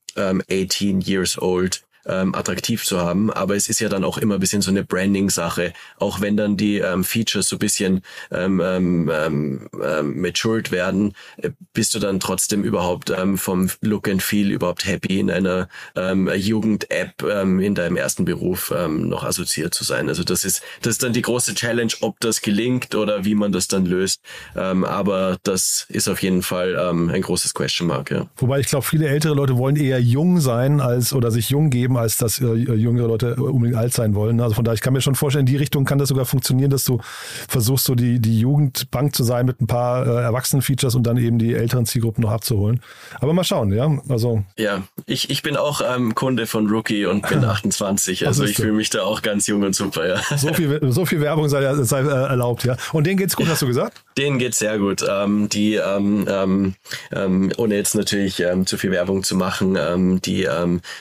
18 0.50 1.00
years 1.00 1.40
old 1.40 1.82
ähm, 2.06 2.34
attraktiv 2.34 2.84
zu 2.84 3.00
haben. 3.00 3.32
Aber 3.32 3.56
es 3.56 3.68
ist 3.68 3.80
ja 3.80 3.88
dann 3.88 4.04
auch 4.04 4.18
immer 4.18 4.34
ein 4.34 4.40
bisschen 4.40 4.62
so 4.62 4.70
eine 4.70 4.84
Branding-Sache. 4.84 5.72
Auch 5.98 6.20
wenn 6.20 6.36
dann 6.36 6.56
die 6.56 6.78
ähm, 6.78 7.04
Features 7.04 7.48
so 7.48 7.56
ein 7.56 7.60
bisschen 7.60 8.02
ähm, 8.30 8.60
ähm, 8.60 9.10
ähm, 9.12 9.68
ähm, 9.82 10.20
matured 10.20 10.70
werden, 10.70 11.14
äh, 11.36 11.50
bist 11.72 11.94
du 11.94 11.98
dann 11.98 12.20
trotzdem 12.20 12.64
überhaupt 12.64 13.10
ähm, 13.10 13.38
vom 13.38 13.70
Look 13.80 14.08
and 14.08 14.22
Feel 14.22 14.50
überhaupt 14.50 14.86
happy 14.86 15.20
in 15.20 15.30
einer 15.30 15.68
ähm, 15.96 16.30
Jugend-App 16.34 17.22
ähm, 17.22 17.60
in 17.60 17.74
deinem 17.74 17.96
ersten 17.96 18.24
Beruf 18.24 18.72
ähm, 18.76 19.08
noch 19.08 19.24
assoziiert 19.24 19.74
zu 19.74 19.84
sein. 19.84 20.08
Also 20.08 20.24
das 20.24 20.44
ist 20.44 20.62
das 20.80 20.92
ist 20.92 21.02
dann 21.02 21.12
die 21.12 21.22
große 21.22 21.54
Challenge, 21.54 21.92
ob 22.00 22.20
das 22.20 22.40
gelingt 22.42 22.94
oder 22.94 23.24
wie 23.24 23.34
man 23.34 23.52
das 23.52 23.68
dann 23.68 23.86
löst. 23.86 24.20
Ähm, 24.56 24.84
aber 24.84 25.38
das 25.42 25.86
ist 25.88 26.08
auf 26.08 26.22
jeden 26.22 26.42
Fall 26.42 26.78
ähm, 26.80 27.10
ein 27.10 27.22
großes 27.22 27.54
Question 27.54 27.88
Mark. 27.88 28.10
Ja. 28.10 28.28
Wobei 28.36 28.60
ich 28.60 28.66
glaube, 28.66 28.84
viele 28.84 29.08
ältere 29.08 29.34
Leute 29.34 29.56
wollen 29.56 29.76
eher 29.76 30.00
jung 30.00 30.40
sein 30.40 30.80
als 30.80 31.12
oder 31.12 31.30
sich 31.30 31.50
jung 31.50 31.70
geben 31.70 31.91
geben, 31.92 31.96
als 31.96 32.16
dass 32.16 32.40
äh, 32.40 32.54
jüngere 32.54 33.08
Leute 33.08 33.36
unbedingt 33.36 33.78
alt 33.78 33.92
sein 33.92 34.14
wollen. 34.14 34.40
Also 34.40 34.54
von 34.54 34.64
daher, 34.64 34.74
ich 34.74 34.80
kann 34.80 34.92
mir 34.92 35.00
schon 35.00 35.14
vorstellen, 35.14 35.46
in 35.46 35.52
die 35.52 35.56
Richtung 35.56 35.84
kann 35.84 35.98
das 35.98 36.08
sogar 36.08 36.24
funktionieren, 36.24 36.70
dass 36.70 36.84
du 36.84 37.00
versuchst, 37.48 37.84
so 37.84 37.94
die, 37.94 38.20
die 38.20 38.40
Jugendbank 38.40 39.14
zu 39.14 39.24
sein 39.24 39.46
mit 39.46 39.60
ein 39.60 39.66
paar 39.66 40.06
äh, 40.06 40.22
Erwachsenen-Features 40.22 40.94
und 40.94 41.04
dann 41.04 41.16
eben 41.16 41.38
die 41.38 41.54
älteren 41.54 41.86
Zielgruppen 41.86 42.22
noch 42.22 42.30
abzuholen. 42.30 42.80
Aber 43.20 43.32
mal 43.32 43.44
schauen, 43.44 43.72
ja. 43.72 43.90
Also. 44.08 44.44
Ja, 44.56 44.82
ich, 45.06 45.30
ich 45.30 45.42
bin 45.42 45.56
auch 45.56 45.82
ähm, 45.82 46.14
Kunde 46.14 46.46
von 46.46 46.68
Rookie 46.68 47.06
und 47.06 47.28
bin 47.28 47.44
28. 47.44 48.26
Also 48.26 48.44
ich 48.44 48.56
fühle 48.56 48.72
mich 48.72 48.90
da 48.90 49.02
auch 49.02 49.22
ganz 49.22 49.46
jung 49.46 49.62
und 49.62 49.74
super, 49.74 50.06
ja. 50.06 50.20
So 50.36 50.52
viel, 50.54 50.80
so 50.92 51.04
viel 51.04 51.20
Werbung 51.20 51.48
sei, 51.48 51.74
sei 51.84 52.00
äh, 52.00 52.08
erlaubt, 52.08 52.64
ja. 52.64 52.76
Und 52.92 53.06
denen 53.06 53.18
geht's 53.18 53.36
gut, 53.36 53.48
hast 53.48 53.62
du 53.62 53.66
gesagt? 53.66 54.02
Denen 54.16 54.38
geht's 54.38 54.58
sehr 54.58 54.78
gut. 54.78 55.04
Ähm, 55.08 55.48
die, 55.48 55.74
ähm, 55.74 56.26
ähm, 56.28 56.74
ähm 57.12 57.52
ohne 57.56 57.76
jetzt 57.76 57.94
natürlich 57.94 58.40
ähm, 58.40 58.66
zu 58.66 58.76
viel 58.76 58.90
Werbung 58.90 59.22
zu 59.22 59.36
machen, 59.36 60.20
die 60.22 60.46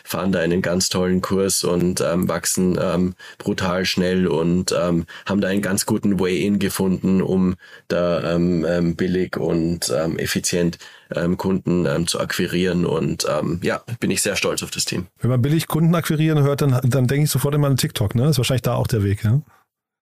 fahren 0.04 0.32
da 0.32 0.40
einen 0.40 0.62
ganz 0.62 0.81
ganz 0.82 0.90
tollen 0.90 1.22
Kurs 1.22 1.64
und 1.64 2.02
ähm, 2.02 2.28
wachsen 2.28 2.76
ähm, 2.82 3.14
brutal 3.38 3.86
schnell 3.86 4.26
und 4.26 4.72
ähm, 4.72 5.06
haben 5.28 5.40
da 5.40 5.48
einen 5.48 5.62
ganz 5.62 5.86
guten 5.86 6.20
Way-in 6.20 6.58
gefunden, 6.58 7.22
um 7.22 7.54
da 7.88 8.34
ähm, 8.34 8.66
ähm, 8.68 8.96
billig 8.96 9.38
und 9.38 9.94
ähm, 9.96 10.18
effizient 10.18 10.80
ähm, 11.14 11.38
Kunden 11.38 11.86
ähm, 11.86 12.08
zu 12.08 12.20
akquirieren. 12.20 12.88
Und 12.88 13.28
ähm, 13.30 13.60
ja, 13.62 13.84
bin 14.00 14.10
ich 14.10 14.24
sehr 14.24 14.36
stolz 14.36 14.64
auf 14.64 14.72
das 14.72 14.86
Team. 14.86 15.06
Wenn 15.20 15.30
man 15.30 15.44
billig 15.44 15.68
Kunden 15.68 15.94
akquirieren 15.94 16.42
hört, 16.42 16.62
dann, 16.62 16.80
dann 16.84 17.06
denke 17.06 17.26
ich 17.26 17.30
sofort 17.30 17.54
immer 17.54 17.68
an 17.68 17.78
TikTok, 17.78 18.16
ne? 18.16 18.24
Das 18.24 18.32
ist 18.32 18.38
wahrscheinlich 18.40 18.64
da 18.64 18.74
auch 18.74 18.88
der 18.88 19.04
Weg, 19.04 19.24
ja? 19.24 19.40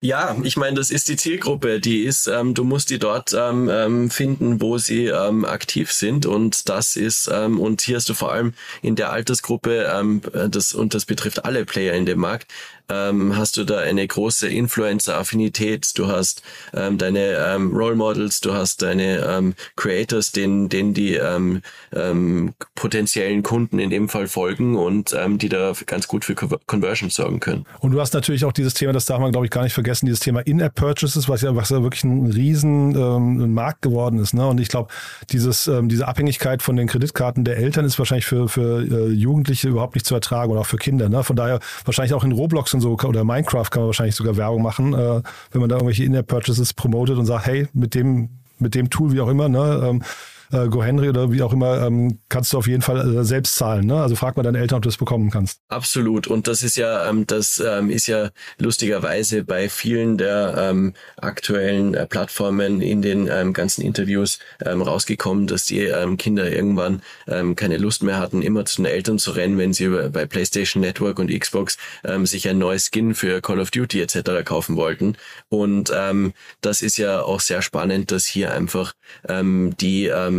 Ja, 0.01 0.37
ich 0.43 0.55
meine, 0.55 0.77
das 0.77 0.91
ist 0.91 1.09
die 1.09 1.17
Zielgruppe. 1.17 1.81
Die 1.81 2.03
ist, 2.05 2.27
ähm, 2.27 2.53
du 2.53 2.63
musst 2.63 2.89
die 2.89 2.99
dort 2.99 3.33
ähm, 3.33 3.67
ähm, 3.69 4.09
finden, 4.09 4.61
wo 4.61 4.77
sie 4.77 5.07
ähm, 5.07 5.43
aktiv 5.43 5.91
sind. 5.91 6.25
Und 6.25 6.69
das 6.69 6.95
ist, 6.95 7.29
ähm, 7.29 7.59
und 7.59 7.81
hier 7.81 7.97
hast 7.97 8.07
du 8.07 8.13
vor 8.13 8.31
allem 8.31 8.53
in 8.81 8.95
der 8.95 9.11
Altersgruppe, 9.11 9.91
ähm, 9.93 10.21
das, 10.51 10.73
und 10.73 10.93
das 10.93 11.03
betrifft 11.05 11.43
alle 11.43 11.65
Player 11.65 11.95
in 11.95 12.05
dem 12.05 12.19
Markt, 12.19 12.49
ähm, 12.89 13.35
hast 13.37 13.57
du 13.57 13.63
da 13.63 13.79
eine 13.79 14.05
große 14.07 14.47
Influencer-Affinität, 14.47 15.97
du 15.97 16.07
hast 16.07 16.41
ähm, 16.73 16.97
deine 16.97 17.37
ähm, 17.37 17.75
Role 17.75 17.95
Models, 17.95 18.41
du 18.41 18.53
hast 18.53 18.81
deine 18.81 19.19
ähm, 19.19 19.53
Creators, 19.75 20.31
denen, 20.31 20.69
denen 20.69 20.93
die 20.93 21.15
ähm, 21.15 21.61
ähm, 21.93 22.53
potenziellen 22.75 23.43
Kunden 23.43 23.79
in 23.79 23.89
dem 23.89 24.09
Fall 24.09 24.27
folgen 24.27 24.75
und 24.75 25.15
ähm, 25.17 25.37
die 25.37 25.49
da 25.49 25.73
ganz 25.85 26.07
gut 26.07 26.25
für 26.25 26.35
Conversion 26.35 27.09
sorgen 27.09 27.39
können. 27.39 27.65
Und 27.79 27.91
du 27.91 28.01
hast 28.01 28.13
natürlich 28.13 28.45
auch 28.45 28.53
dieses 28.53 28.73
Thema, 28.73 28.93
das 28.93 29.05
darf 29.05 29.19
man 29.19 29.31
glaube 29.31 29.45
ich 29.45 29.51
gar 29.51 29.63
nicht 29.63 29.73
vergessen, 29.73 30.05
dieses 30.05 30.19
Thema 30.19 30.41
In-App-Purchases, 30.41 31.29
was 31.29 31.41
ja, 31.41 31.55
was 31.55 31.69
ja 31.69 31.81
wirklich 31.83 32.03
ein 32.03 32.27
riesen 32.27 32.95
ähm, 32.95 33.53
Markt 33.53 33.81
geworden 33.81 34.19
ist. 34.19 34.33
Ne? 34.33 34.45
Und 34.47 34.59
ich 34.59 34.69
glaube, 34.69 34.89
dieses, 35.31 35.67
ähm, 35.67 35.89
diese 35.89 36.07
Abhängigkeit 36.07 36.61
von 36.61 36.75
den 36.75 36.87
Kreditkarten 36.87 37.43
der 37.43 37.57
Eltern 37.57 37.85
ist 37.85 37.99
wahrscheinlich 37.99 38.25
für, 38.25 38.47
für 38.47 38.81
äh, 38.81 39.07
Jugendliche 39.09 39.69
überhaupt 39.69 39.95
nicht 39.95 40.05
zu 40.05 40.15
ertragen 40.15 40.51
oder 40.51 40.61
auch 40.61 40.65
für 40.65 40.77
Kinder. 40.77 41.09
Ne? 41.09 41.23
Von 41.23 41.35
daher 41.35 41.59
wahrscheinlich 41.85 42.13
auch 42.13 42.23
in 42.23 42.31
Roblox 42.31 42.73
und 42.73 42.78
so 42.79 42.97
oder 42.97 43.23
Minecraft 43.23 43.69
kann 43.69 43.81
man 43.81 43.87
wahrscheinlich 43.87 44.15
sogar 44.15 44.37
Werbung 44.37 44.61
machen, 44.61 44.93
äh, 44.93 45.21
wenn 45.51 45.61
man 45.61 45.69
da 45.69 45.75
irgendwelche 45.75 46.03
In-App-Purchases 46.03 46.73
promotet 46.73 47.17
und 47.17 47.25
sagt, 47.25 47.45
hey, 47.45 47.67
mit 47.73 47.95
dem, 47.95 48.29
mit 48.57 48.75
dem 48.75 48.89
Tool, 48.89 49.11
wie 49.13 49.21
auch 49.21 49.29
immer, 49.29 49.49
ne, 49.49 49.81
ähm, 49.87 50.03
äh, 50.51 50.67
GoHenry 50.67 51.09
oder 51.09 51.31
wie 51.31 51.41
auch 51.41 51.53
immer, 51.53 51.81
ähm, 51.85 52.19
kannst 52.29 52.53
du 52.53 52.57
auf 52.57 52.67
jeden 52.67 52.81
Fall 52.81 53.17
äh, 53.17 53.23
selbst 53.23 53.55
zahlen. 53.55 53.85
Ne? 53.85 54.01
Also 54.01 54.15
frag 54.15 54.37
mal 54.37 54.43
deine 54.43 54.59
Eltern, 54.59 54.77
ob 54.77 54.83
du 54.83 54.89
das 54.89 54.97
bekommen 54.97 55.29
kannst. 55.29 55.59
Absolut. 55.69 56.27
Und 56.27 56.47
das 56.47 56.63
ist 56.63 56.77
ja, 56.77 57.09
ähm, 57.09 57.27
das 57.27 57.61
ähm, 57.65 57.89
ist 57.89 58.07
ja 58.07 58.29
lustigerweise 58.57 59.43
bei 59.43 59.69
vielen 59.69 60.17
der 60.17 60.55
ähm, 60.57 60.93
aktuellen 61.17 61.93
äh, 61.93 62.05
Plattformen 62.05 62.81
in 62.81 63.01
den 63.01 63.29
ähm, 63.31 63.53
ganzen 63.53 63.81
Interviews 63.81 64.39
ähm, 64.65 64.81
rausgekommen, 64.81 65.47
dass 65.47 65.65
die 65.65 65.81
ähm, 65.81 66.17
Kinder 66.17 66.51
irgendwann 66.51 67.01
ähm, 67.27 67.55
keine 67.55 67.77
Lust 67.77 68.03
mehr 68.03 68.17
hatten, 68.17 68.41
immer 68.41 68.65
zu 68.65 68.77
den 68.77 68.85
Eltern 68.85 69.19
zu 69.19 69.31
rennen, 69.31 69.57
wenn 69.57 69.73
sie 69.73 69.87
bei 69.87 70.25
PlayStation 70.25 70.81
Network 70.81 71.19
und 71.19 71.31
Xbox 71.31 71.77
ähm, 72.03 72.25
sich 72.25 72.47
ein 72.47 72.57
neues 72.57 72.89
Skin 72.91 73.13
für 73.13 73.41
Call 73.41 73.59
of 73.59 73.71
Duty 73.71 74.01
etc. 74.01 74.43
kaufen 74.45 74.75
wollten. 74.75 75.15
Und 75.49 75.91
ähm, 75.95 76.33
das 76.61 76.81
ist 76.81 76.97
ja 76.97 77.21
auch 77.21 77.39
sehr 77.39 77.61
spannend, 77.61 78.11
dass 78.11 78.25
hier 78.25 78.53
einfach 78.53 78.93
ähm, 79.27 79.75
die 79.79 80.07
ähm, 80.07 80.38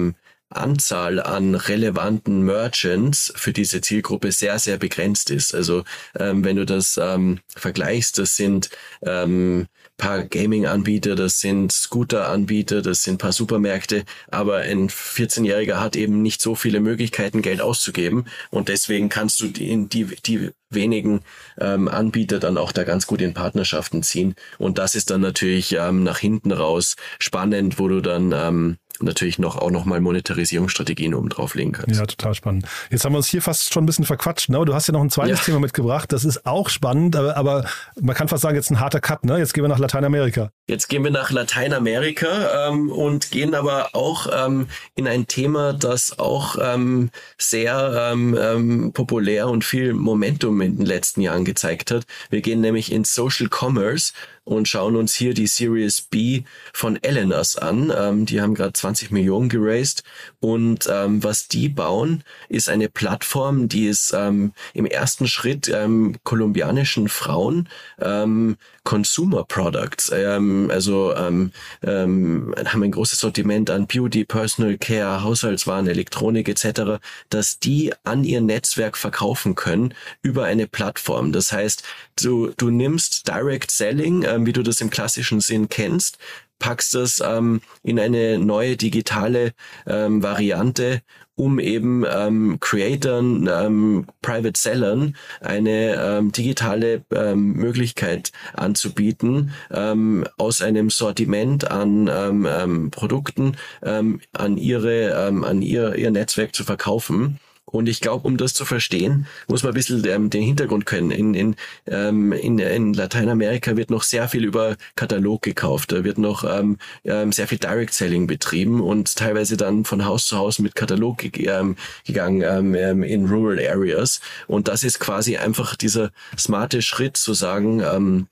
Anzahl 0.51 1.21
an 1.21 1.55
relevanten 1.55 2.43
Merchants 2.43 3.33
für 3.37 3.53
diese 3.53 3.81
Zielgruppe 3.81 4.33
sehr, 4.33 4.59
sehr 4.59 4.77
begrenzt 4.77 5.31
ist. 5.31 5.55
Also 5.55 5.85
ähm, 6.19 6.45
wenn 6.45 6.57
du 6.57 6.67
das 6.67 6.99
ähm, 7.01 7.39
vergleichst, 7.55 8.19
das 8.19 8.37
sind 8.37 8.69
ähm, 9.03 9.69
paar 9.97 10.25
Gaming-Anbieter, 10.25 11.15
das 11.15 11.41
sind 11.41 11.71
Scooter-Anbieter, 11.73 12.83
das 12.83 13.05
sind 13.05 13.19
paar 13.19 13.33
Supermärkte, 13.33 14.05
aber 14.31 14.59
ein 14.59 14.89
14-Jähriger 14.89 15.79
hat 15.79 15.95
eben 15.95 16.23
nicht 16.23 16.41
so 16.41 16.55
viele 16.55 16.81
Möglichkeiten, 16.81 17.43
Geld 17.43 17.61
auszugeben 17.61 18.25
und 18.51 18.69
deswegen 18.69 19.11
kannst 19.11 19.41
du 19.41 19.49
die, 19.49 19.89
die, 19.89 20.07
die 20.25 20.51
wenigen 20.71 21.21
ähm, 21.61 21.87
Anbieter 21.87 22.39
dann 22.39 22.57
auch 22.57 22.73
da 22.73 22.85
ganz 22.85 23.07
gut 23.07 23.21
in 23.21 23.35
Partnerschaften 23.35 24.03
ziehen 24.03 24.35
und 24.59 24.79
das 24.79 24.95
ist 24.95 25.11
dann 25.11 25.21
natürlich 25.21 25.77
ähm, 25.79 26.03
nach 26.03 26.19
hinten 26.19 26.51
raus 26.51 26.97
spannend, 27.19 27.79
wo 27.79 27.87
du 27.87 28.01
dann 28.01 28.33
ähm, 28.33 28.79
natürlich 29.03 29.39
noch 29.39 29.57
auch 29.57 29.71
noch 29.71 29.85
mal 29.85 30.01
Monetarisierungsstrategien 30.01 31.15
oben 31.15 31.29
drauflegen 31.29 31.73
kannst. 31.73 31.99
Ja, 31.99 32.07
total 32.07 32.35
spannend. 32.35 32.67
Jetzt 32.91 33.05
haben 33.05 33.13
wir 33.13 33.19
uns 33.19 33.29
hier 33.29 33.43
fast 33.43 33.73
schon 33.73 33.85
ein 33.85 33.87
bisschen 33.87 34.05
verquatscht, 34.05 34.49
ne? 34.49 34.65
Du 34.65 34.75
hast 34.75 34.87
ja 34.87 34.93
noch 34.93 35.03
ein 35.03 35.11
zweites 35.11 35.41
ja. 35.41 35.45
Thema 35.47 35.61
mitgebracht, 35.61 36.13
das 36.13 36.25
ist 36.25 36.47
auch 36.47 36.69
spannend, 36.69 37.17
aber, 37.17 37.37
aber 37.37 37.65
man 38.01 38.15
kann 38.15 38.29
fast 38.29 38.43
sagen, 38.43 38.57
jetzt 38.57 38.71
ein 38.71 38.81
harter 38.81 39.01
Cut, 39.01 39.25
ne? 39.25 39.39
Jetzt 39.39 39.55
gehen 39.55 39.65
wir 39.65 39.69
nach 39.69 39.79
Lateinamerika. 39.79 40.51
Jetzt 40.69 40.89
gehen 40.89 41.05
wir 41.05 41.11
nach 41.11 41.31
Lateinamerika 41.31 42.69
ähm, 42.69 42.91
und 42.91 43.31
gehen 43.31 43.55
aber 43.55 43.91
auch 43.95 44.29
ähm, 44.33 44.69
in 44.95 45.09
ein 45.09 45.27
Thema, 45.27 45.73
das 45.73 46.19
auch 46.19 46.57
ähm, 46.61 47.11
sehr 47.39 48.11
ähm, 48.13 48.37
ähm, 48.41 48.93
populär 48.93 49.49
und 49.49 49.65
viel 49.65 49.95
Momentum 49.95 50.61
in 50.61 50.77
den 50.77 50.87
letzten 50.87 51.21
Jahren 51.21 51.45
gezeigt 51.45 51.91
hat. 51.91 52.05
Wir 52.31 52.41
gehen 52.41 52.61
nämlich 52.61 52.93
in 52.93 53.05
Social 53.05 53.49
Commerce 53.49 54.13
und 54.45 54.69
schauen 54.69 54.97
uns 54.97 55.15
hier 55.15 55.35
die 55.35 55.47
Series 55.47 56.01
B 56.03 56.43
von 56.73 57.03
Elenas 57.03 57.57
an. 57.57 57.93
Ähm, 57.97 58.27
die 58.27 58.41
haben 58.41 58.55
gerade 58.55 58.73
20 58.73 59.11
Millionen 59.11 59.49
geraced 59.49 60.03
und 60.41 60.89
ähm, 60.91 61.23
was 61.23 61.49
die 61.49 61.69
bauen, 61.69 62.25
ist 62.49 62.69
eine 62.69 62.89
Plattform, 62.89 63.69
die 63.69 63.89
es 63.89 64.13
ähm, 64.17 64.53
im 64.75 64.87
ersten 64.87 65.27
Schritt 65.27 65.69
ähm, 65.69 66.17
kolumbianischen 66.25 67.09
Frauen 67.09 67.69
ähm, 68.01 68.57
Consumer 68.85 69.45
Products, 69.45 70.11
ähm, 70.15 70.71
also 70.71 71.15
ähm, 71.15 71.53
ähm, 71.83 72.55
haben 72.65 72.83
ein 72.83 72.91
großes 72.91 73.21
Sortiment 73.21 73.71
an 73.71 73.87
Beauty, 73.87 74.25
Personal 74.25 74.79
Care, 74.79 75.23
Haushaltswaren, 75.23 75.87
Elektronik 75.87 76.49
etc., 76.49 77.03
dass 77.29 77.59
die 77.59 77.93
an 78.05 78.25
ihr 78.25 78.41
Netzwerk 78.41 78.97
verkaufen 78.97 79.55
können 79.55 79.95
über 80.23 80.45
eine 80.45 80.67
Plattform. 80.67 81.33
Das 81.33 81.53
heißt, 81.53 81.83
du, 82.23 82.53
du 82.57 82.71
nimmst 82.71 83.29
Direct 83.29 83.71
Selling, 83.71 84.25
ähm, 84.25 84.47
wie 84.47 84.53
du 84.53 84.63
das 84.63 84.81
im 84.81 84.91
klassischen 84.91 85.41
Sinn 85.41 85.69
kennst, 85.69 86.19
packst 86.61 86.95
das 86.95 87.21
ähm, 87.21 87.61
in 87.83 87.99
eine 87.99 88.39
neue 88.39 88.77
digitale 88.77 89.55
ähm, 89.89 90.23
Variante, 90.23 91.03
um 91.35 91.59
eben 91.59 92.05
ähm, 92.09 92.59
Creatern, 92.61 93.49
ähm, 93.53 94.07
Private 94.23 94.61
Sellern 94.61 95.17
eine 95.41 95.95
ähm, 95.97 96.31
digitale 96.31 97.03
ähm, 97.13 97.55
Möglichkeit 97.55 98.31
anzubieten, 98.53 99.53
ähm, 99.73 100.25
aus 100.37 100.63
einem 100.63 100.91
Sortiment 100.91 101.69
an 101.71 102.09
ähm, 102.13 102.47
ähm, 102.49 102.91
Produkten 102.91 103.57
ähm, 103.83 104.21
an 104.33 104.59
ihre, 104.59 105.29
ähm, 105.29 105.43
an 105.43 105.63
ihr, 105.63 105.97
ihr 105.97 106.11
Netzwerk 106.11 106.55
zu 106.55 106.63
verkaufen. 106.63 107.41
Und 107.71 107.89
ich 107.89 108.01
glaube, 108.01 108.27
um 108.27 108.37
das 108.37 108.55
zu 108.55 108.65
verstehen, 108.65 109.27
muss 109.49 109.63
man 109.63 109.73
ein 109.73 109.75
bisschen 109.75 110.05
ähm, 110.07 110.31
den 110.31 110.43
Hintergrund 110.43 110.87
können. 110.87 111.11
In, 111.11 111.35
in, 111.35 111.57
ähm, 111.87 112.33
in, 112.33 112.59
in 112.59 112.95
Lateinamerika 112.95 113.77
wird 113.77 113.91
noch 113.91 114.03
sehr 114.03 114.29
viel 114.29 114.45
über 114.45 114.77
Katalog 114.97 115.43
gekauft. 115.43 115.93
Da 115.93 116.05
wird 116.05 116.19
noch 116.19 116.45
ähm, 116.45 116.79
ähm, 117.05 117.33
sehr 117.33 117.49
viel 117.49 117.59
Direct 117.59 117.95
Selling 117.95 118.27
betrieben 118.27 118.81
und 118.81 119.17
teilweise 119.17 119.57
dann 119.57 119.85
von 119.85 120.05
Haus 120.05 120.27
zu 120.27 120.37
Haus 120.37 120.59
mit 120.59 120.75
Katalog 120.75 121.19
ge 121.19 121.47
ähm, 121.47 121.77
gegangen 122.07 122.43
ähm, 122.43 122.75
ähm, 122.75 123.03
in 123.03 123.27
Rural 123.27 123.59
Areas. 123.59 124.21
Und 124.47 124.69
das 124.69 124.85
ist 124.85 125.01
quasi 125.01 125.37
einfach 125.37 125.77
dieser 125.77 126.11
smarte 126.37 126.83
Schritt 126.83 127.17
zu 127.17 127.35
sagen, 127.35 127.81
ähm, 127.81 128.27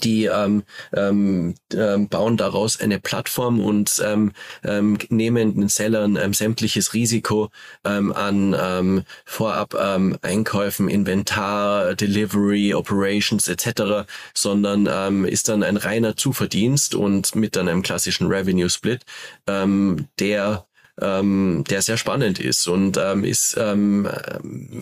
die 0.00 0.26
ähm, 0.26 0.62
ähm, 0.94 1.54
ähm, 1.74 2.08
bauen 2.08 2.36
daraus 2.36 2.80
eine 2.80 3.00
Plattform 3.00 3.60
und 3.60 4.00
ähm, 4.04 4.32
ähm, 4.62 4.98
nehmen 5.08 5.54
den 5.56 5.68
Sellern 5.68 6.16
ähm, 6.16 6.34
sämtliches 6.34 6.94
Risiko 6.94 7.50
ähm, 7.84 8.12
an 8.12 8.56
ähm, 8.58 9.02
vorab 9.24 9.74
ähm, 9.74 10.16
Einkäufen, 10.22 10.88
Inventar, 10.88 11.94
Delivery, 11.96 12.74
Operations 12.74 13.48
etc., 13.48 14.06
sondern 14.34 14.88
ähm, 14.90 15.24
ist 15.24 15.48
dann 15.48 15.64
ein 15.64 15.76
reiner 15.76 16.16
Zuverdienst 16.16 16.94
und 16.94 17.34
mit 17.34 17.56
dann 17.56 17.68
einem 17.68 17.82
klassischen 17.82 18.28
Revenue 18.28 18.70
Split, 18.70 19.02
ähm, 19.48 20.06
der 20.20 20.66
ähm, 21.00 21.64
der 21.70 21.80
sehr 21.80 21.96
spannend 21.96 22.38
ist 22.38 22.66
und 22.68 22.98
ähm, 22.98 23.24
ist 23.24 23.56
ähm, 23.58 24.08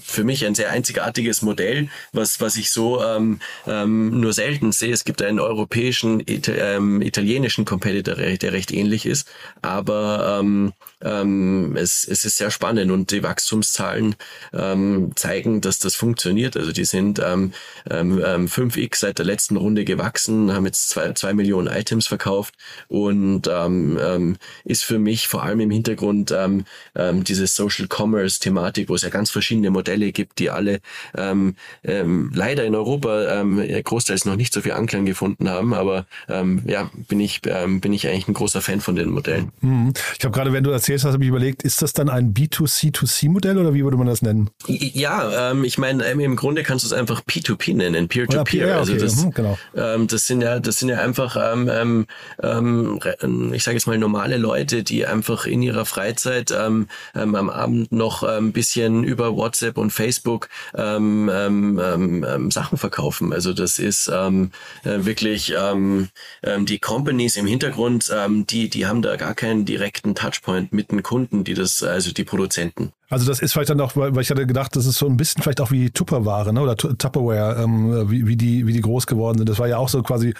für 0.02 0.24
mich 0.24 0.44
ein 0.44 0.54
sehr 0.54 0.70
einzigartiges 0.70 1.42
Modell, 1.42 1.88
was, 2.12 2.40
was 2.40 2.56
ich 2.56 2.72
so 2.72 3.02
ähm, 3.02 3.38
ähm, 3.66 4.20
nur 4.20 4.32
selten 4.32 4.72
sehe. 4.72 4.92
Es 4.92 5.04
gibt 5.04 5.22
einen 5.22 5.38
europäischen, 5.38 6.20
Ita 6.20 6.52
ähm, 6.52 7.00
italienischen 7.00 7.64
Competitor, 7.64 8.16
der 8.16 8.52
recht 8.52 8.72
ähnlich 8.72 9.06
ist, 9.06 9.28
aber 9.62 10.40
ähm, 10.40 10.72
ähm, 11.02 11.76
es, 11.76 12.06
es 12.06 12.24
ist 12.24 12.38
sehr 12.38 12.50
spannend 12.50 12.90
und 12.90 13.12
die 13.12 13.22
Wachstumszahlen 13.22 14.16
ähm, 14.52 15.12
zeigen, 15.14 15.60
dass 15.60 15.78
das 15.78 15.94
funktioniert. 15.94 16.56
Also 16.56 16.72
die 16.72 16.84
sind 16.84 17.20
ähm, 17.24 17.52
ähm, 17.88 18.18
5x 18.18 18.96
seit 18.96 19.18
der 19.18 19.26
letzten 19.26 19.56
Runde 19.56 19.84
gewachsen, 19.84 20.52
haben 20.52 20.66
jetzt 20.66 20.90
zwei, 20.90 21.12
zwei 21.12 21.34
Millionen 21.34 21.68
Items 21.68 22.08
verkauft 22.08 22.54
und 22.88 23.48
ähm, 23.48 23.98
ähm, 24.02 24.36
ist 24.64 24.84
für 24.84 24.98
mich 24.98 25.28
vor 25.28 25.44
allem 25.44 25.60
im 25.60 25.70
Hintergrund 25.70 25.99
Hintergrund 26.00 26.32
ähm, 26.32 26.64
ähm, 26.94 27.24
diese 27.24 27.46
Social 27.46 27.86
Commerce 27.88 28.40
Thematik, 28.40 28.88
wo 28.88 28.94
es 28.94 29.02
ja 29.02 29.08
ganz 29.10 29.30
verschiedene 29.30 29.70
Modelle 29.70 30.12
gibt, 30.12 30.38
die 30.38 30.50
alle 30.50 30.80
ähm, 31.16 31.54
ähm, 31.84 32.30
leider 32.34 32.64
in 32.64 32.74
Europa 32.74 33.40
ähm, 33.40 33.62
großteils 33.84 34.24
noch 34.24 34.36
nicht 34.36 34.52
so 34.52 34.60
viel 34.62 34.72
Anklang 34.72 35.04
gefunden 35.04 35.48
haben, 35.48 35.74
aber 35.74 36.06
ähm, 36.28 36.62
ja, 36.66 36.90
bin 37.08 37.20
ich 37.20 37.40
ähm, 37.46 37.80
bin 37.80 37.92
ich 37.92 38.06
eigentlich 38.08 38.28
ein 38.28 38.34
großer 38.34 38.60
Fan 38.60 38.80
von 38.80 38.96
den 38.96 39.10
Modellen. 39.10 39.52
Mhm. 39.60 39.92
Ich 40.18 40.24
habe 40.24 40.34
gerade, 40.34 40.52
wenn 40.52 40.64
du 40.64 40.70
erzählst 40.70 41.04
hast, 41.04 41.14
habe 41.14 41.24
ich 41.24 41.28
überlegt, 41.28 41.62
ist 41.62 41.82
das 41.82 41.92
dann 41.92 42.08
ein 42.08 42.34
B2C2C-Modell 42.34 43.58
oder 43.58 43.74
wie 43.74 43.84
würde 43.84 43.96
man 43.96 44.06
das 44.06 44.22
nennen? 44.22 44.50
Ja, 44.66 45.50
ähm, 45.50 45.64
ich 45.64 45.78
meine, 45.78 46.04
ähm, 46.06 46.20
im 46.20 46.36
Grunde 46.36 46.62
kannst 46.62 46.84
du 46.84 46.86
es 46.86 46.92
einfach 46.92 47.22
P2P 47.22 47.76
nennen, 47.76 48.08
Peer-to-Peer. 48.08 48.60
Ja, 48.60 48.68
ja, 48.68 48.78
also 48.78 48.92
okay, 48.92 49.02
das, 49.02 49.16
mhm, 49.16 49.30
genau. 49.32 49.58
ähm, 49.76 50.06
das 50.06 50.26
sind 50.26 50.42
ja, 50.42 50.60
das 50.60 50.78
sind 50.78 50.88
ja 50.88 50.98
einfach, 50.98 51.36
ähm, 51.52 51.70
ähm, 51.72 52.06
ähm, 52.42 53.52
ich 53.52 53.64
sage 53.64 53.76
jetzt 53.76 53.86
mal 53.86 53.98
normale 53.98 54.36
Leute, 54.36 54.82
die 54.82 55.06
einfach 55.06 55.46
in 55.46 55.62
ihrer 55.62 55.84
Freizeit 55.90 56.50
ähm, 56.50 56.88
ähm, 57.14 57.34
am 57.34 57.50
Abend 57.50 57.92
noch 57.92 58.22
ein 58.22 58.38
ähm, 58.38 58.52
bisschen 58.52 59.04
über 59.04 59.36
WhatsApp 59.36 59.76
und 59.76 59.90
Facebook 59.90 60.48
ähm, 60.74 61.30
ähm, 61.32 61.80
ähm, 61.82 62.24
ähm, 62.26 62.50
Sachen 62.50 62.78
verkaufen. 62.78 63.32
Also 63.32 63.52
das 63.52 63.78
ist 63.78 64.10
ähm, 64.12 64.52
äh, 64.84 65.04
wirklich 65.04 65.52
ähm, 65.56 66.08
ähm, 66.42 66.64
die 66.66 66.78
Companies 66.78 67.36
im 67.36 67.46
Hintergrund, 67.46 68.10
ähm, 68.14 68.46
die 68.46 68.70
die 68.70 68.86
haben 68.86 69.02
da 69.02 69.16
gar 69.16 69.34
keinen 69.34 69.64
direkten 69.64 70.14
Touchpoint 70.14 70.72
mit 70.72 70.90
den 70.92 71.02
Kunden, 71.02 71.44
die 71.44 71.54
das, 71.54 71.82
also 71.82 72.12
die 72.12 72.24
Produzenten. 72.24 72.92
Also 73.10 73.26
das 73.26 73.40
ist 73.40 73.52
vielleicht 73.52 73.70
dann 73.70 73.80
auch, 73.80 73.96
weil 73.96 74.16
ich 74.20 74.30
hatte 74.30 74.46
gedacht, 74.46 74.76
das 74.76 74.86
ist 74.86 74.96
so 74.96 75.06
ein 75.06 75.16
bisschen 75.16 75.42
vielleicht 75.42 75.60
auch 75.60 75.70
wie 75.72 75.90
Tupperware, 75.90 76.52
ne? 76.52 76.60
Oder 76.62 76.76
Tu- 76.76 76.92
Tupperware, 76.94 77.60
ähm, 77.62 78.08
wie, 78.10 78.26
wie 78.28 78.36
die, 78.36 78.66
wie 78.66 78.72
die 78.72 78.80
groß 78.80 79.06
geworden 79.06 79.38
sind. 79.38 79.48
Das 79.48 79.58
war 79.58 79.66
ja 79.68 79.78
auch 79.78 79.88
so 79.88 80.02
quasi 80.02 80.32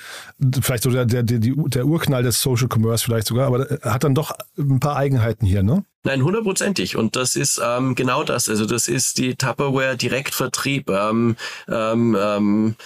vielleicht 0.63 0.85
so 0.85 0.91
der, 0.91 1.05
der, 1.05 1.25
der, 1.25 1.41
der 1.41 1.87
Urknall 1.87 2.23
des 2.23 2.41
Social 2.41 2.69
Commerce 2.73 3.05
vielleicht 3.05 3.27
sogar, 3.27 3.49
aber 3.49 3.67
hat 3.83 4.05
dann 4.05 4.15
doch 4.15 4.31
ein 4.57 4.79
paar 4.81 4.97
Eigenheiten 4.97 5.45
hier, 5.47 5.63
ne? 5.63 5.85
Nein, 6.03 6.25
hundertprozentig. 6.25 6.97
Und 6.97 7.15
das 7.15 7.37
ist 7.37 7.61
ähm, 7.63 7.95
genau 7.95 8.25
das. 8.25 8.49
Also 8.49 8.65
das 8.65 8.89
ist 8.89 9.19
die 9.19 9.35
Tupperware 9.35 9.99
Direktvertrieb, 9.99 10.89
ähm, 10.89 11.37
ähm, 11.69 12.17
ähm, 12.19 12.77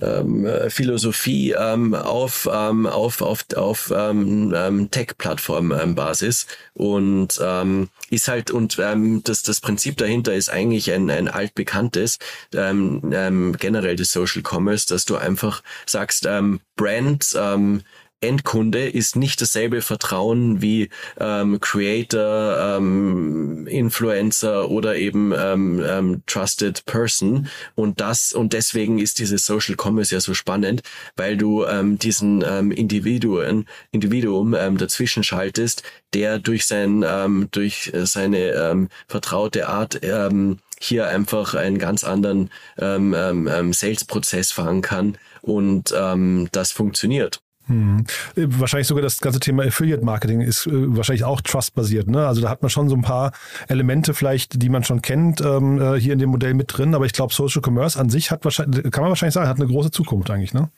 ähm, 0.00 0.46
äh, 0.46 0.70
Philosophie 0.70 1.50
ähm, 1.50 1.94
auf, 1.94 2.48
ähm, 2.52 2.86
auf, 2.86 3.22
auf, 3.22 3.44
auf 3.56 3.92
ähm, 3.92 4.54
ähm, 4.54 4.88
Tech-Plattform-Basis. 4.88 6.46
Und 6.74 7.40
ähm, 7.42 7.88
ist 8.08 8.28
halt, 8.28 8.52
und 8.52 8.78
ähm, 8.78 9.22
das, 9.24 9.42
das 9.42 9.60
Prinzip 9.60 9.96
dahinter 9.96 10.34
ist 10.34 10.48
eigentlich 10.48 10.92
ein, 10.92 11.10
ein 11.10 11.26
altbekanntes, 11.26 12.20
ähm, 12.54 13.10
ähm, 13.12 13.56
generell 13.58 13.96
des 13.96 14.12
Social 14.12 14.42
Commerce, 14.48 14.86
dass 14.86 15.04
du 15.06 15.16
einfach 15.16 15.64
sagst, 15.86 16.24
ähm, 16.24 16.60
Brand, 16.76 17.36
ähm, 17.36 17.82
Endkunde 18.20 18.88
ist 18.88 19.16
nicht 19.16 19.40
dasselbe 19.40 19.82
Vertrauen 19.82 20.60
wie 20.60 20.90
ähm, 21.18 21.60
Creator, 21.60 22.76
ähm, 22.76 23.66
Influencer 23.66 24.70
oder 24.70 24.96
eben 24.96 25.32
ähm, 25.36 25.82
ähm, 25.86 26.22
Trusted 26.26 26.84
Person 26.84 27.48
und 27.74 28.00
das 28.00 28.32
und 28.32 28.52
deswegen 28.52 28.98
ist 28.98 29.18
dieses 29.18 29.46
Social 29.46 29.76
Commerce 29.80 30.14
ja 30.14 30.20
so 30.20 30.34
spannend, 30.34 30.82
weil 31.16 31.36
du 31.36 31.64
ähm, 31.64 31.98
diesen 31.98 32.44
ähm, 32.46 32.70
Individuen 32.70 33.66
Individuum 33.90 34.54
ähm, 34.54 34.76
dazwischen 34.76 35.24
schaltest, 35.24 35.82
der 36.12 36.38
durch 36.38 36.66
sein 36.66 37.04
ähm, 37.06 37.48
durch 37.50 37.92
seine 37.94 38.50
ähm, 38.50 38.88
vertraute 39.08 39.68
Art 39.68 40.00
ähm, 40.02 40.58
hier 40.80 41.08
einfach 41.08 41.54
einen 41.54 41.78
ganz 41.78 42.04
anderen 42.04 42.50
ähm, 42.78 43.14
ähm, 43.14 43.48
ähm, 43.48 43.72
Sales-Prozess 43.72 44.50
fahren 44.50 44.80
kann 44.80 45.18
und 45.42 45.94
ähm, 45.96 46.48
das 46.52 46.72
funktioniert. 46.72 47.40
Hm. 47.70 48.04
Äh, 48.36 48.46
Wahrscheinlich 48.58 48.88
sogar 48.88 49.02
das 49.02 49.20
ganze 49.20 49.38
Thema 49.38 49.62
Affiliate 49.62 50.04
Marketing 50.04 50.40
ist 50.40 50.66
äh, 50.66 50.96
wahrscheinlich 50.96 51.24
auch 51.24 51.40
trustbasiert. 51.40 52.08
Ne? 52.08 52.26
Also 52.26 52.42
da 52.42 52.50
hat 52.50 52.62
man 52.62 52.68
schon 52.68 52.88
so 52.88 52.96
ein 52.96 53.02
paar 53.02 53.32
Elemente 53.68 54.12
vielleicht, 54.12 54.60
die 54.60 54.68
man 54.68 54.82
schon 54.82 55.02
kennt, 55.02 55.40
ähm, 55.40 55.80
äh, 55.80 55.98
hier 55.98 56.12
in 56.12 56.18
dem 56.18 56.30
Modell 56.30 56.54
mit 56.54 56.76
drin. 56.76 56.94
Aber 56.94 57.06
ich 57.06 57.12
glaube, 57.12 57.32
Social 57.32 57.62
Commerce 57.64 57.98
an 57.98 58.10
sich 58.10 58.32
hat 58.32 58.44
wahrscheinlich, 58.44 58.82
kann 58.90 59.02
man 59.02 59.10
wahrscheinlich 59.10 59.34
sagen, 59.34 59.48
hat 59.48 59.58
eine 59.58 59.68
große 59.68 59.92
Zukunft 59.92 60.30
eigentlich. 60.30 60.52
Ne? 60.52 60.68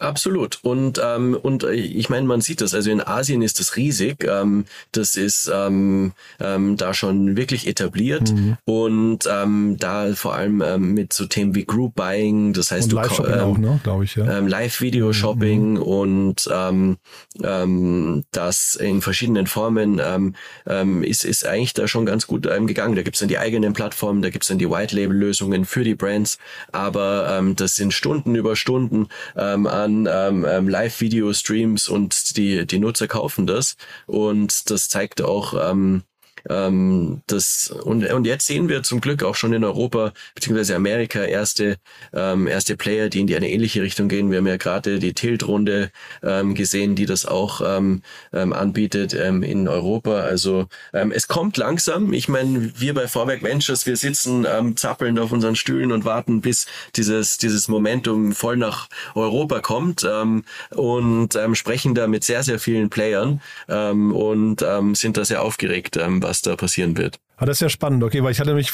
Absolut. 0.00 0.60
Und, 0.62 0.98
ähm, 1.04 1.38
und 1.40 1.62
äh, 1.62 1.74
ich 1.74 2.08
meine, 2.08 2.26
man 2.26 2.40
sieht 2.40 2.62
das. 2.62 2.74
Also 2.74 2.90
in 2.90 3.02
Asien 3.02 3.42
ist 3.42 3.60
das 3.60 3.76
riesig. 3.76 4.24
Ähm, 4.24 4.64
das 4.92 5.14
ist 5.16 5.50
ähm, 5.52 6.12
ähm, 6.40 6.78
da 6.78 6.94
schon 6.94 7.36
wirklich 7.36 7.66
etabliert. 7.66 8.32
Und 8.64 9.28
ähm, 9.30 9.76
da 9.78 10.14
vor 10.14 10.34
allem 10.34 10.62
ähm, 10.62 10.94
mit 10.94 11.12
so 11.12 11.26
Themen 11.26 11.54
wie 11.54 11.66
Group 11.66 11.96
Buying, 11.96 12.54
das 12.54 12.70
heißt, 12.70 12.84
Und 12.84 12.92
du 12.92 12.96
Live-Shopping 12.96 13.34
ähm, 13.34 13.40
auch, 13.40 13.58
ne? 13.58 13.80
glaube 13.82 14.04
ich. 14.04 14.16
Ja. 14.16 14.38
ähm, 14.38 14.48
Live-Video-Shopping 14.48 15.76
und 15.76 16.48
ähm, 16.50 16.96
ähm, 17.42 18.24
das 18.32 18.76
in 18.76 19.02
verschiedenen 19.02 19.46
Formen 19.46 20.00
ähm, 20.02 20.34
ähm, 20.66 21.02
ist, 21.02 21.26
ist 21.26 21.46
eigentlich 21.46 21.74
da 21.74 21.86
schon 21.86 22.06
ganz 22.06 22.26
gut 22.26 22.46
ähm, 22.50 22.66
gegangen. 22.66 22.96
Da 22.96 23.02
gibt's 23.02 23.20
dann 23.20 23.28
die 23.28 23.38
eigenen 23.38 23.74
Plattformen, 23.74 24.22
da 24.22 24.30
gibt's 24.30 24.48
dann 24.48 24.58
die 24.58 24.70
White-Label-Lösungen 24.70 25.66
für 25.66 25.84
die 25.84 25.94
Brands, 25.94 26.38
aber 26.72 27.36
ähm, 27.38 27.54
das 27.54 27.76
sind 27.76 27.92
Stunden 27.92 28.34
über 28.34 28.56
Stunden 28.56 29.08
ähm, 29.36 29.66
an 29.66 29.89
ähm, 30.10 30.46
ähm, 30.48 30.68
Live-Video-Streams 30.68 31.88
und 31.88 32.36
die, 32.36 32.66
die 32.66 32.78
Nutzer 32.78 33.08
kaufen 33.08 33.46
das. 33.46 33.76
Und 34.06 34.70
das 34.70 34.88
zeigt 34.88 35.22
auch, 35.22 35.54
ähm, 35.70 36.02
ähm, 36.48 37.22
das 37.26 37.70
und, 37.70 38.04
und 38.10 38.26
jetzt 38.26 38.46
sehen 38.46 38.68
wir 38.68 38.82
zum 38.82 39.00
Glück 39.00 39.22
auch 39.22 39.34
schon 39.34 39.52
in 39.52 39.64
Europa 39.64 40.12
beziehungsweise 40.34 40.76
Amerika 40.76 41.22
erste 41.24 41.76
ähm, 42.12 42.46
erste 42.46 42.76
Player, 42.76 43.08
die 43.08 43.20
in 43.20 43.26
die 43.26 43.36
eine 43.36 43.50
ähnliche 43.50 43.82
Richtung 43.82 44.08
gehen. 44.08 44.30
Wir 44.30 44.38
haben 44.38 44.46
ja 44.46 44.56
gerade 44.56 44.98
die 44.98 45.14
Tilt-Runde 45.14 45.90
ähm, 46.22 46.54
gesehen, 46.54 46.94
die 46.94 47.06
das 47.06 47.26
auch 47.26 47.60
ähm, 47.64 48.02
ähm, 48.32 48.52
anbietet 48.52 49.14
ähm, 49.14 49.42
in 49.42 49.68
Europa. 49.68 50.20
Also 50.20 50.66
ähm, 50.92 51.12
es 51.12 51.28
kommt 51.28 51.56
langsam. 51.56 52.12
Ich 52.12 52.28
meine, 52.28 52.72
wir 52.78 52.94
bei 52.94 53.08
Vorwerk 53.08 53.42
Ventures, 53.42 53.86
wir 53.86 53.96
sitzen 53.96 54.46
ähm, 54.48 54.76
zappelnd 54.76 55.18
auf 55.18 55.32
unseren 55.32 55.56
Stühlen 55.56 55.92
und 55.92 56.04
warten, 56.04 56.40
bis 56.40 56.66
dieses 56.96 57.38
dieses 57.38 57.68
Momentum 57.68 58.32
voll 58.32 58.56
nach 58.56 58.88
Europa 59.14 59.60
kommt 59.60 60.06
ähm, 60.08 60.44
und 60.70 61.36
ähm, 61.36 61.54
sprechen 61.54 61.94
da 61.94 62.06
mit 62.06 62.24
sehr 62.24 62.42
sehr 62.42 62.58
vielen 62.58 62.90
Playern 62.90 63.40
ähm, 63.68 64.14
und 64.14 64.62
ähm, 64.62 64.94
sind 64.94 65.16
da 65.16 65.24
sehr 65.24 65.42
aufgeregt, 65.42 65.96
ähm, 65.96 66.22
was 66.30 66.42
da 66.42 66.54
passieren 66.54 66.96
wird. 66.96 67.18
Ah, 67.36 67.44
das 67.44 67.56
ist 67.56 67.60
ja 67.60 67.68
spannend, 67.68 68.04
okay, 68.04 68.22
weil 68.22 68.30
ich 68.30 68.38
hatte 68.38 68.50
nämlich, 68.50 68.72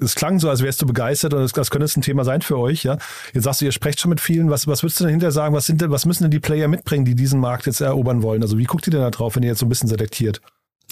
es 0.00 0.14
klang 0.14 0.40
so, 0.40 0.48
als 0.48 0.62
wärst 0.62 0.80
du 0.80 0.86
begeistert 0.86 1.34
und 1.34 1.40
das, 1.40 1.52
das 1.52 1.70
könnte 1.70 1.84
jetzt 1.84 1.96
ein 1.98 2.02
Thema 2.02 2.24
sein 2.24 2.40
für 2.40 2.58
euch, 2.58 2.82
ja. 2.82 2.96
Jetzt 3.34 3.44
sagst 3.44 3.60
du, 3.60 3.66
ihr 3.66 3.72
sprecht 3.72 4.00
schon 4.00 4.08
mit 4.08 4.20
vielen. 4.20 4.50
Was, 4.50 4.66
was 4.66 4.82
würdest 4.82 5.00
du 5.00 5.04
denn 5.04 5.10
hinterher 5.10 5.32
sagen? 5.32 5.54
Was 5.54 5.66
sind 5.66 5.82
denn, 5.82 5.90
was 5.90 6.06
müssen 6.06 6.24
denn 6.24 6.30
die 6.30 6.40
Player 6.40 6.66
mitbringen, 6.66 7.04
die 7.04 7.14
diesen 7.14 7.40
Markt 7.40 7.66
jetzt 7.66 7.82
erobern 7.82 8.22
wollen? 8.22 8.40
Also 8.42 8.56
wie 8.56 8.64
guckt 8.64 8.86
ihr 8.88 8.90
denn 8.90 9.02
da 9.02 9.10
drauf, 9.10 9.36
wenn 9.36 9.42
ihr 9.42 9.50
jetzt 9.50 9.58
so 9.58 9.66
ein 9.66 9.68
bisschen 9.68 9.88
selektiert? 9.88 10.40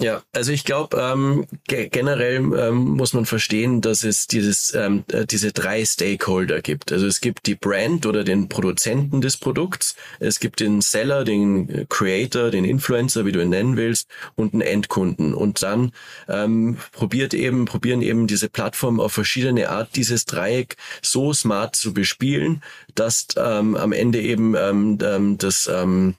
Ja, 0.01 0.23
also 0.33 0.53
ich 0.53 0.65
glaube, 0.65 0.97
ähm, 0.97 1.47
ge 1.69 1.89
generell 1.91 2.37
ähm, 2.37 2.77
muss 2.77 3.13
man 3.13 3.27
verstehen, 3.27 3.83
dass 3.83 4.05
es 4.05 4.27
dieses, 4.27 4.73
ähm, 4.75 5.05
äh, 5.13 5.27
diese 5.27 5.53
drei 5.53 5.85
Stakeholder 5.85 6.63
gibt. 6.63 6.93
Also 6.93 7.07
es 7.07 7.21
gibt 7.21 7.47
die 7.47 7.55
Brand 7.55 8.07
oder 8.07 8.25
den 8.25 8.49
Produzenten 8.49 9.21
des 9.21 9.37
Produkts, 9.37 9.95
es 10.19 10.41
gibt 10.41 10.61
den 10.61 10.81
Seller, 10.81 11.25
den 11.25 11.69
äh, 11.69 11.87
Creator, 11.89 12.51
den 12.51 12.65
Influencer, 12.65 13.27
wie 13.27 13.33
du 13.33 13.43
ihn 13.43 13.51
nennen 13.51 13.77
willst, 13.77 14.09
und 14.35 14.55
einen 14.55 14.63
Endkunden. 14.63 15.35
Und 15.35 15.63
dann 15.63 15.93
ähm, 16.27 16.79
probiert 16.93 17.35
eben, 17.35 17.67
probieren 17.67 18.01
eben 18.01 18.27
diese 18.27 18.49
Plattformen 18.49 18.99
auf 18.99 19.13
verschiedene 19.13 19.69
Art 19.69 19.95
dieses 19.95 20.25
Dreieck 20.25 20.77
so 21.03 21.35
smart 21.35 21.77
zu 21.77 21.93
bespielen, 21.93 22.63
dass 22.95 23.27
ähm, 23.37 23.77
am 23.77 23.93
Ende 23.93 24.23
eben 24.23 24.55
ähm, 24.57 24.99
ähm, 25.03 25.37
das 25.37 25.69
ähm, 25.71 26.15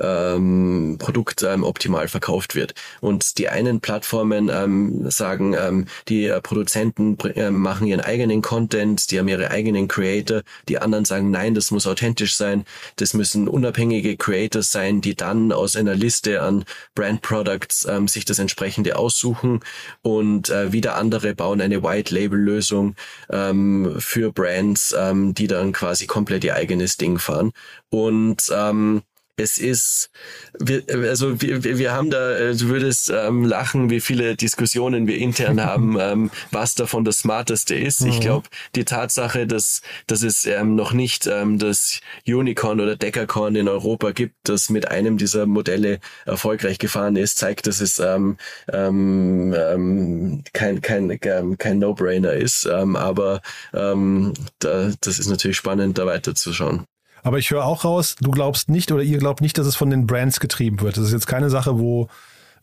ähm, 0.00 0.96
Produkt 0.98 1.42
ähm, 1.42 1.64
optimal 1.64 2.08
verkauft 2.08 2.54
wird. 2.54 2.74
Und 3.00 3.38
die 3.38 3.48
einen 3.48 3.80
Plattformen 3.80 4.50
ähm, 4.52 5.10
sagen, 5.10 5.54
ähm, 5.58 5.86
die 6.08 6.26
äh, 6.26 6.40
Produzenten 6.40 7.18
äh, 7.18 7.50
machen 7.50 7.86
ihren 7.86 8.00
eigenen 8.00 8.42
Content, 8.42 9.10
die 9.10 9.18
haben 9.18 9.28
ihre 9.28 9.50
eigenen 9.50 9.88
Creator. 9.88 10.42
Die 10.68 10.78
anderen 10.78 11.04
sagen, 11.04 11.30
nein, 11.30 11.54
das 11.54 11.70
muss 11.70 11.86
authentisch 11.86 12.36
sein. 12.36 12.64
Das 12.96 13.14
müssen 13.14 13.48
unabhängige 13.48 14.16
Creators 14.16 14.72
sein, 14.72 15.00
die 15.00 15.14
dann 15.14 15.52
aus 15.52 15.76
einer 15.76 15.94
Liste 15.94 16.42
an 16.42 16.64
Brand 16.94 17.22
Products 17.22 17.86
ähm, 17.88 18.08
sich 18.08 18.24
das 18.24 18.38
entsprechende 18.38 18.96
aussuchen. 18.96 19.60
Und 20.02 20.50
äh, 20.50 20.72
wieder 20.72 20.96
andere 20.96 21.34
bauen 21.34 21.60
eine 21.60 21.82
White 21.82 22.14
Label 22.14 22.38
Lösung 22.38 22.94
ähm, 23.30 23.96
für 23.98 24.32
Brands, 24.32 24.94
ähm, 24.98 25.34
die 25.34 25.46
dann 25.46 25.72
quasi 25.72 26.06
komplett 26.06 26.44
ihr 26.44 26.54
eigenes 26.54 26.96
Ding 26.96 27.18
fahren. 27.18 27.52
Und 27.90 28.50
ähm, 28.54 29.02
es 29.36 29.58
ist, 29.58 30.10
wir, 30.58 30.82
also 30.88 31.40
wir, 31.42 31.62
wir 31.62 31.92
haben 31.92 32.10
da, 32.10 32.36
äh, 32.36 32.54
du 32.56 32.68
würdest 32.68 33.10
ähm, 33.14 33.44
lachen, 33.44 33.90
wie 33.90 34.00
viele 34.00 34.34
Diskussionen 34.34 35.06
wir 35.06 35.18
intern 35.18 35.60
haben, 35.64 35.96
ähm, 36.00 36.30
was 36.50 36.74
davon 36.74 37.04
das 37.04 37.20
Smarteste 37.20 37.74
ist. 37.74 38.00
Ich 38.02 38.20
glaube, 38.20 38.48
die 38.74 38.84
Tatsache, 38.84 39.46
dass, 39.46 39.82
dass 40.06 40.22
es 40.22 40.46
ähm, 40.46 40.74
noch 40.74 40.92
nicht 40.92 41.26
ähm, 41.26 41.58
das 41.58 42.00
Unicorn 42.26 42.80
oder 42.80 42.96
Decacorn 42.96 43.56
in 43.56 43.68
Europa 43.68 44.12
gibt, 44.12 44.34
das 44.44 44.70
mit 44.70 44.88
einem 44.88 45.18
dieser 45.18 45.46
Modelle 45.46 46.00
erfolgreich 46.24 46.78
gefahren 46.78 47.16
ist, 47.16 47.38
zeigt, 47.38 47.66
dass 47.66 47.80
es 47.80 47.98
ähm, 47.98 48.38
ähm, 48.72 49.54
ähm, 49.56 50.44
kein, 50.52 50.80
kein, 50.80 51.18
ähm, 51.22 51.58
kein 51.58 51.78
No-Brainer 51.78 52.32
ist. 52.32 52.66
Ähm, 52.66 52.96
aber 52.96 53.42
ähm, 53.74 54.32
da, 54.60 54.92
das 55.00 55.18
ist 55.18 55.28
natürlich 55.28 55.56
spannend, 55.56 55.98
da 55.98 56.06
weiterzuschauen. 56.06 56.86
Aber 57.26 57.40
ich 57.40 57.50
höre 57.50 57.64
auch 57.64 57.84
raus, 57.84 58.14
du 58.20 58.30
glaubst 58.30 58.70
nicht 58.70 58.92
oder 58.92 59.02
ihr 59.02 59.18
glaubt 59.18 59.40
nicht, 59.40 59.58
dass 59.58 59.66
es 59.66 59.74
von 59.74 59.90
den 59.90 60.06
Brands 60.06 60.38
getrieben 60.38 60.80
wird. 60.80 60.96
Das 60.96 61.06
ist 61.06 61.12
jetzt 61.12 61.26
keine 61.26 61.50
Sache, 61.50 61.76
wo 61.76 62.06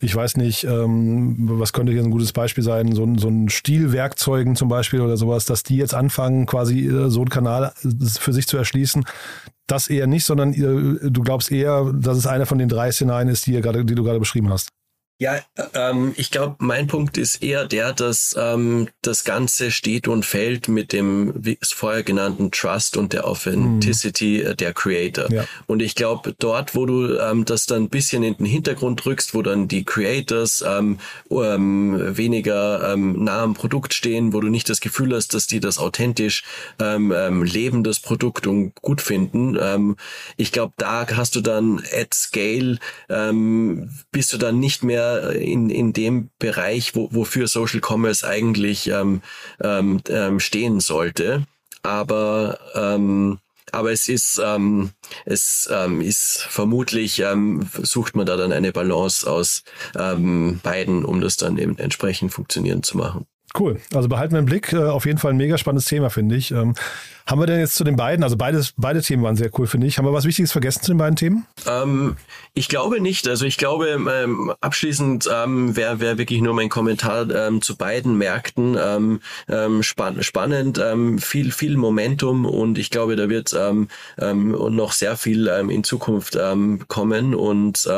ich 0.00 0.16
weiß 0.16 0.38
nicht, 0.38 0.64
ähm, 0.64 1.36
was 1.38 1.74
könnte 1.74 1.92
hier 1.92 2.02
ein 2.02 2.10
gutes 2.10 2.32
Beispiel 2.32 2.64
sein, 2.64 2.92
so, 2.92 3.06
so 3.18 3.28
ein 3.28 3.50
Stilwerkzeugen 3.50 4.56
zum 4.56 4.70
Beispiel 4.70 5.02
oder 5.02 5.18
sowas, 5.18 5.44
dass 5.44 5.64
die 5.64 5.76
jetzt 5.76 5.94
anfangen, 5.94 6.46
quasi 6.46 6.86
äh, 6.86 7.10
so 7.10 7.20
einen 7.20 7.28
Kanal 7.28 7.74
für 8.18 8.32
sich 8.32 8.46
zu 8.46 8.56
erschließen. 8.56 9.04
Das 9.66 9.88
eher 9.88 10.06
nicht, 10.06 10.24
sondern 10.24 10.54
ihr, 10.54 11.10
du 11.10 11.22
glaubst 11.22 11.52
eher, 11.52 11.92
dass 11.94 12.16
es 12.16 12.26
einer 12.26 12.46
von 12.46 12.58
den 12.58 12.70
drei 12.70 12.90
Szenarien 12.90 13.28
ist, 13.28 13.46
die, 13.46 13.52
ihr 13.52 13.60
gerade, 13.60 13.84
die 13.84 13.94
du 13.94 14.02
gerade 14.02 14.18
beschrieben 14.18 14.48
hast. 14.48 14.70
Ja, 15.20 15.38
ähm, 15.74 16.12
ich 16.16 16.32
glaube, 16.32 16.56
mein 16.58 16.88
Punkt 16.88 17.18
ist 17.18 17.40
eher 17.40 17.66
der, 17.66 17.92
dass 17.92 18.34
ähm, 18.36 18.88
das 19.00 19.22
Ganze 19.22 19.70
steht 19.70 20.08
und 20.08 20.26
fällt 20.26 20.66
mit 20.66 20.92
dem, 20.92 21.32
wie 21.36 21.56
es 21.60 21.72
vorher 21.72 22.02
genannten 22.02 22.50
Trust 22.50 22.96
und 22.96 23.12
der 23.12 23.24
Authenticity 23.24 24.44
mhm. 24.44 24.56
der 24.56 24.72
Creator. 24.74 25.30
Ja. 25.30 25.44
Und 25.66 25.82
ich 25.82 25.94
glaube, 25.94 26.34
dort, 26.36 26.74
wo 26.74 26.84
du 26.84 27.16
ähm, 27.16 27.44
das 27.44 27.66
dann 27.66 27.84
ein 27.84 27.88
bisschen 27.90 28.24
in 28.24 28.36
den 28.36 28.46
Hintergrund 28.46 29.06
rückst, 29.06 29.34
wo 29.34 29.42
dann 29.42 29.68
die 29.68 29.84
Creators 29.84 30.64
ähm, 30.66 30.98
ähm, 31.30 32.16
weniger 32.16 32.92
ähm, 32.92 33.22
nah 33.22 33.44
am 33.44 33.54
Produkt 33.54 33.94
stehen, 33.94 34.32
wo 34.32 34.40
du 34.40 34.48
nicht 34.48 34.68
das 34.68 34.80
Gefühl 34.80 35.14
hast, 35.14 35.32
dass 35.32 35.46
die 35.46 35.60
das 35.60 35.78
authentisch 35.78 36.42
ähm, 36.80 37.14
ähm, 37.16 37.44
leben, 37.44 37.84
das 37.84 38.00
Produkt 38.00 38.48
und 38.48 38.74
gut 38.82 39.00
finden, 39.00 39.56
ähm, 39.60 39.96
ich 40.36 40.50
glaube, 40.50 40.72
da 40.76 41.06
hast 41.08 41.36
du 41.36 41.40
dann 41.40 41.80
at 41.92 42.12
scale, 42.14 42.78
ähm, 43.08 43.90
bist 44.10 44.32
du 44.32 44.38
dann 44.38 44.58
nicht 44.58 44.82
mehr 44.82 45.03
in, 45.34 45.70
in 45.70 45.92
dem 45.92 46.30
Bereich, 46.38 46.94
wo, 46.94 47.08
wofür 47.12 47.46
Social 47.48 47.80
Commerce 47.80 48.26
eigentlich 48.26 48.88
ähm, 48.88 49.22
ähm, 49.62 50.00
ähm, 50.08 50.40
stehen 50.40 50.80
sollte. 50.80 51.44
Aber 51.82 52.58
ähm, 52.74 53.38
aber 53.72 53.90
es 53.92 54.08
ist 54.08 54.40
ähm, 54.42 54.90
es 55.24 55.68
ähm, 55.72 56.00
ist 56.00 56.46
vermutlich 56.48 57.20
ähm, 57.20 57.68
sucht 57.82 58.14
man 58.14 58.26
da 58.26 58.36
dann 58.36 58.52
eine 58.52 58.72
Balance 58.72 59.28
aus 59.28 59.64
ähm, 59.98 60.60
beiden, 60.62 61.04
um 61.04 61.20
das 61.20 61.36
dann 61.36 61.58
eben 61.58 61.76
entsprechend 61.78 62.32
funktionieren 62.32 62.82
zu 62.82 62.96
machen. 62.96 63.26
Cool. 63.56 63.80
Also 63.94 64.08
behalten 64.08 64.32
wir 64.32 64.40
im 64.40 64.46
Blick. 64.46 64.72
Äh, 64.72 64.78
auf 64.78 65.06
jeden 65.06 65.18
Fall 65.18 65.32
ein 65.32 65.36
mega 65.36 65.56
spannendes 65.58 65.86
Thema, 65.86 66.10
finde 66.10 66.34
ich. 66.34 66.50
Ähm, 66.50 66.74
haben 67.24 67.40
wir 67.40 67.46
denn 67.46 67.60
jetzt 67.60 67.76
zu 67.76 67.84
den 67.84 67.96
beiden, 67.96 68.24
also 68.24 68.36
beides, 68.36 68.74
beide 68.76 69.00
Themen 69.00 69.22
waren 69.22 69.36
sehr 69.36 69.50
cool, 69.56 69.66
finde 69.68 69.86
ich. 69.86 69.96
Haben 69.96 70.06
wir 70.06 70.12
was 70.12 70.24
Wichtiges 70.24 70.50
vergessen 70.50 70.82
zu 70.82 70.90
den 70.90 70.98
beiden 70.98 71.14
Themen? 71.14 71.46
Ähm, 71.66 72.16
ich 72.52 72.68
glaube 72.68 73.00
nicht. 73.00 73.28
Also 73.28 73.46
ich 73.46 73.56
glaube, 73.56 73.88
ähm, 73.88 74.52
abschließend 74.60 75.30
ähm, 75.32 75.76
wäre 75.76 76.00
wär 76.00 76.18
wirklich 76.18 76.40
nur 76.40 76.52
mein 76.52 76.68
Kommentar 76.68 77.30
ähm, 77.30 77.62
zu 77.62 77.76
beiden 77.76 78.18
Märkten 78.18 78.76
ähm, 78.78 79.20
ähm, 79.48 79.82
spann 79.84 80.22
spannend, 80.22 80.80
viel, 81.18 81.52
viel 81.52 81.76
Momentum 81.76 82.44
und 82.44 82.78
ich 82.78 82.90
glaube, 82.90 83.16
da 83.16 83.28
wird 83.28 83.54
noch 84.16 84.92
sehr 84.92 85.16
viel 85.16 85.46
in 85.46 85.84
Zukunft 85.84 86.38
kommen 86.88 87.34
und 87.34 87.88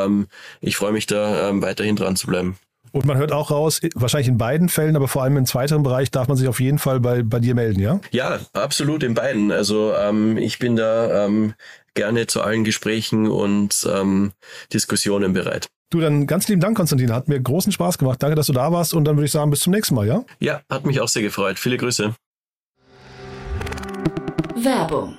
ich 0.61 0.77
freue 0.77 0.93
mich 0.93 1.07
da 1.07 1.51
weiterhin 1.61 1.97
dran 1.97 2.17
zu 2.17 2.27
bleiben. 2.27 2.57
Und 2.97 3.05
man 3.05 3.19
hört 3.19 3.31
auch 3.31 3.51
raus, 3.51 3.83
wahrscheinlich 3.95 4.29
in 4.29 4.39
beiden 4.39 4.71
Fällen, 4.71 4.97
aber 4.97 5.07
vor 5.07 5.23
allem 5.23 5.37
im 5.37 5.45
zweiten 5.45 5.83
Bereich 5.83 6.11
darf 6.11 6.29
man 6.29 6.37
sich 6.39 6.49
auf 6.49 6.61
jeden 6.61 6.79
Fall 6.79 6.99
bei, 6.99 7.23
bei 7.23 7.41
dir 7.41 7.55
melden, 7.55 7.79
ja? 7.79 8.01
Ja, 8.11 8.39
absolut 8.55 9.03
in 9.03 9.13
beiden. 9.13 9.53
Also 9.53 9.93
ähm, 9.93 10.39
ich 10.39 10.59
bin 10.59 10.77
da 10.77 11.27
ähm, 11.27 11.53
gerne 11.93 12.27
zu 12.27 12.41
allen 12.41 12.65
Gesprächen 12.65 13.29
und 13.29 13.87
ähm, 13.95 14.33
Diskussionen 14.73 15.35
bereit. 15.35 15.67
Du, 15.91 16.01
dann 16.01 16.27
ganz 16.27 16.49
lieben 16.49 16.63
Dank, 16.63 16.75
Konstantin. 16.75 17.13
Hat 17.13 17.29
mir 17.29 17.39
großen 17.39 17.71
Spaß 17.71 17.99
gemacht. 17.99 18.23
Danke, 18.23 18.35
dass 18.35 18.47
du 18.47 18.55
da 18.55 18.73
warst. 18.73 18.95
Und 18.95 19.05
dann 19.05 19.17
würde 19.17 19.27
ich 19.27 19.33
sagen, 19.33 19.51
bis 19.51 19.61
zum 19.61 19.75
nächsten 19.75 19.95
Mal, 19.95 20.07
ja? 20.07 20.25
Ja, 20.41 20.63
hat 20.71 20.87
mich 20.87 20.99
auch 20.99 21.09
sehr 21.09 21.21
gefreut. 21.21 21.59
Viele 21.59 21.77
Grüße. 21.77 22.15
Werbung 24.57 25.19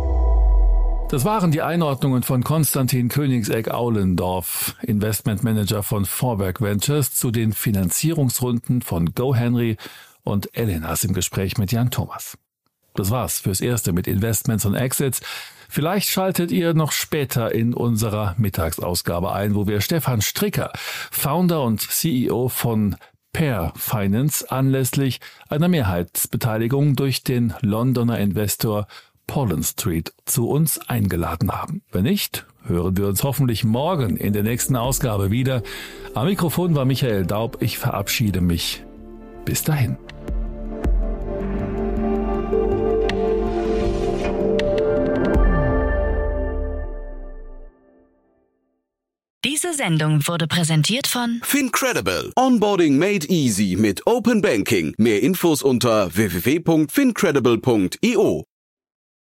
Das 1.11 1.25
waren 1.25 1.51
die 1.51 1.61
Einordnungen 1.61 2.23
von 2.23 2.41
Konstantin 2.41 3.09
Königsegg-Aulendorf, 3.09 4.75
Investmentmanager 4.81 5.83
von 5.83 6.05
Vorwerk 6.05 6.61
Ventures, 6.61 7.13
zu 7.13 7.31
den 7.31 7.51
Finanzierungsrunden 7.51 8.81
von 8.81 9.13
GoHenry 9.13 9.75
und 10.23 10.55
Elenas 10.55 11.03
im 11.03 11.11
Gespräch 11.11 11.57
mit 11.57 11.73
Jan 11.73 11.91
Thomas. 11.91 12.37
Das 12.95 13.11
war's 13.11 13.41
fürs 13.41 13.59
Erste 13.59 13.91
mit 13.91 14.07
Investments 14.07 14.63
und 14.63 14.75
Exits. 14.75 15.19
Vielleicht 15.67 16.07
schaltet 16.07 16.49
ihr 16.49 16.73
noch 16.73 16.93
später 16.93 17.53
in 17.53 17.73
unserer 17.73 18.33
Mittagsausgabe 18.37 19.33
ein, 19.33 19.53
wo 19.53 19.67
wir 19.67 19.81
Stefan 19.81 20.21
Stricker, 20.21 20.71
Founder 21.11 21.63
und 21.63 21.81
CEO 21.81 22.47
von 22.47 22.95
Pair 23.33 23.73
Finance, 23.75 24.49
anlässlich 24.49 25.19
einer 25.49 25.67
Mehrheitsbeteiligung 25.67 26.95
durch 26.95 27.23
den 27.25 27.53
Londoner 27.59 28.17
Investor 28.19 28.87
Pollen 29.27 29.63
Street 29.63 30.13
zu 30.25 30.49
uns 30.49 30.79
eingeladen 30.89 31.51
haben. 31.51 31.81
Wenn 31.91 32.03
nicht, 32.03 32.45
hören 32.65 32.97
wir 32.97 33.07
uns 33.07 33.23
hoffentlich 33.23 33.63
morgen 33.63 34.17
in 34.17 34.33
der 34.33 34.43
nächsten 34.43 34.75
Ausgabe 34.75 35.31
wieder. 35.31 35.63
Am 36.13 36.27
Mikrofon 36.27 36.75
war 36.75 36.85
Michael 36.85 37.25
Daub. 37.25 37.61
Ich 37.61 37.77
verabschiede 37.77 38.41
mich. 38.41 38.83
Bis 39.45 39.63
dahin. 39.63 39.97
Diese 49.43 49.73
Sendung 49.73 50.27
wurde 50.27 50.47
präsentiert 50.47 51.07
von 51.07 51.41
Fincredible. 51.43 52.31
Onboarding 52.35 52.95
made 52.97 53.27
easy 53.27 53.75
mit 53.75 54.05
Open 54.05 54.41
Banking. 54.41 54.93
Mehr 54.97 55.23
Infos 55.23 55.63
unter 55.63 56.15
www.fincredible.io. 56.15 58.45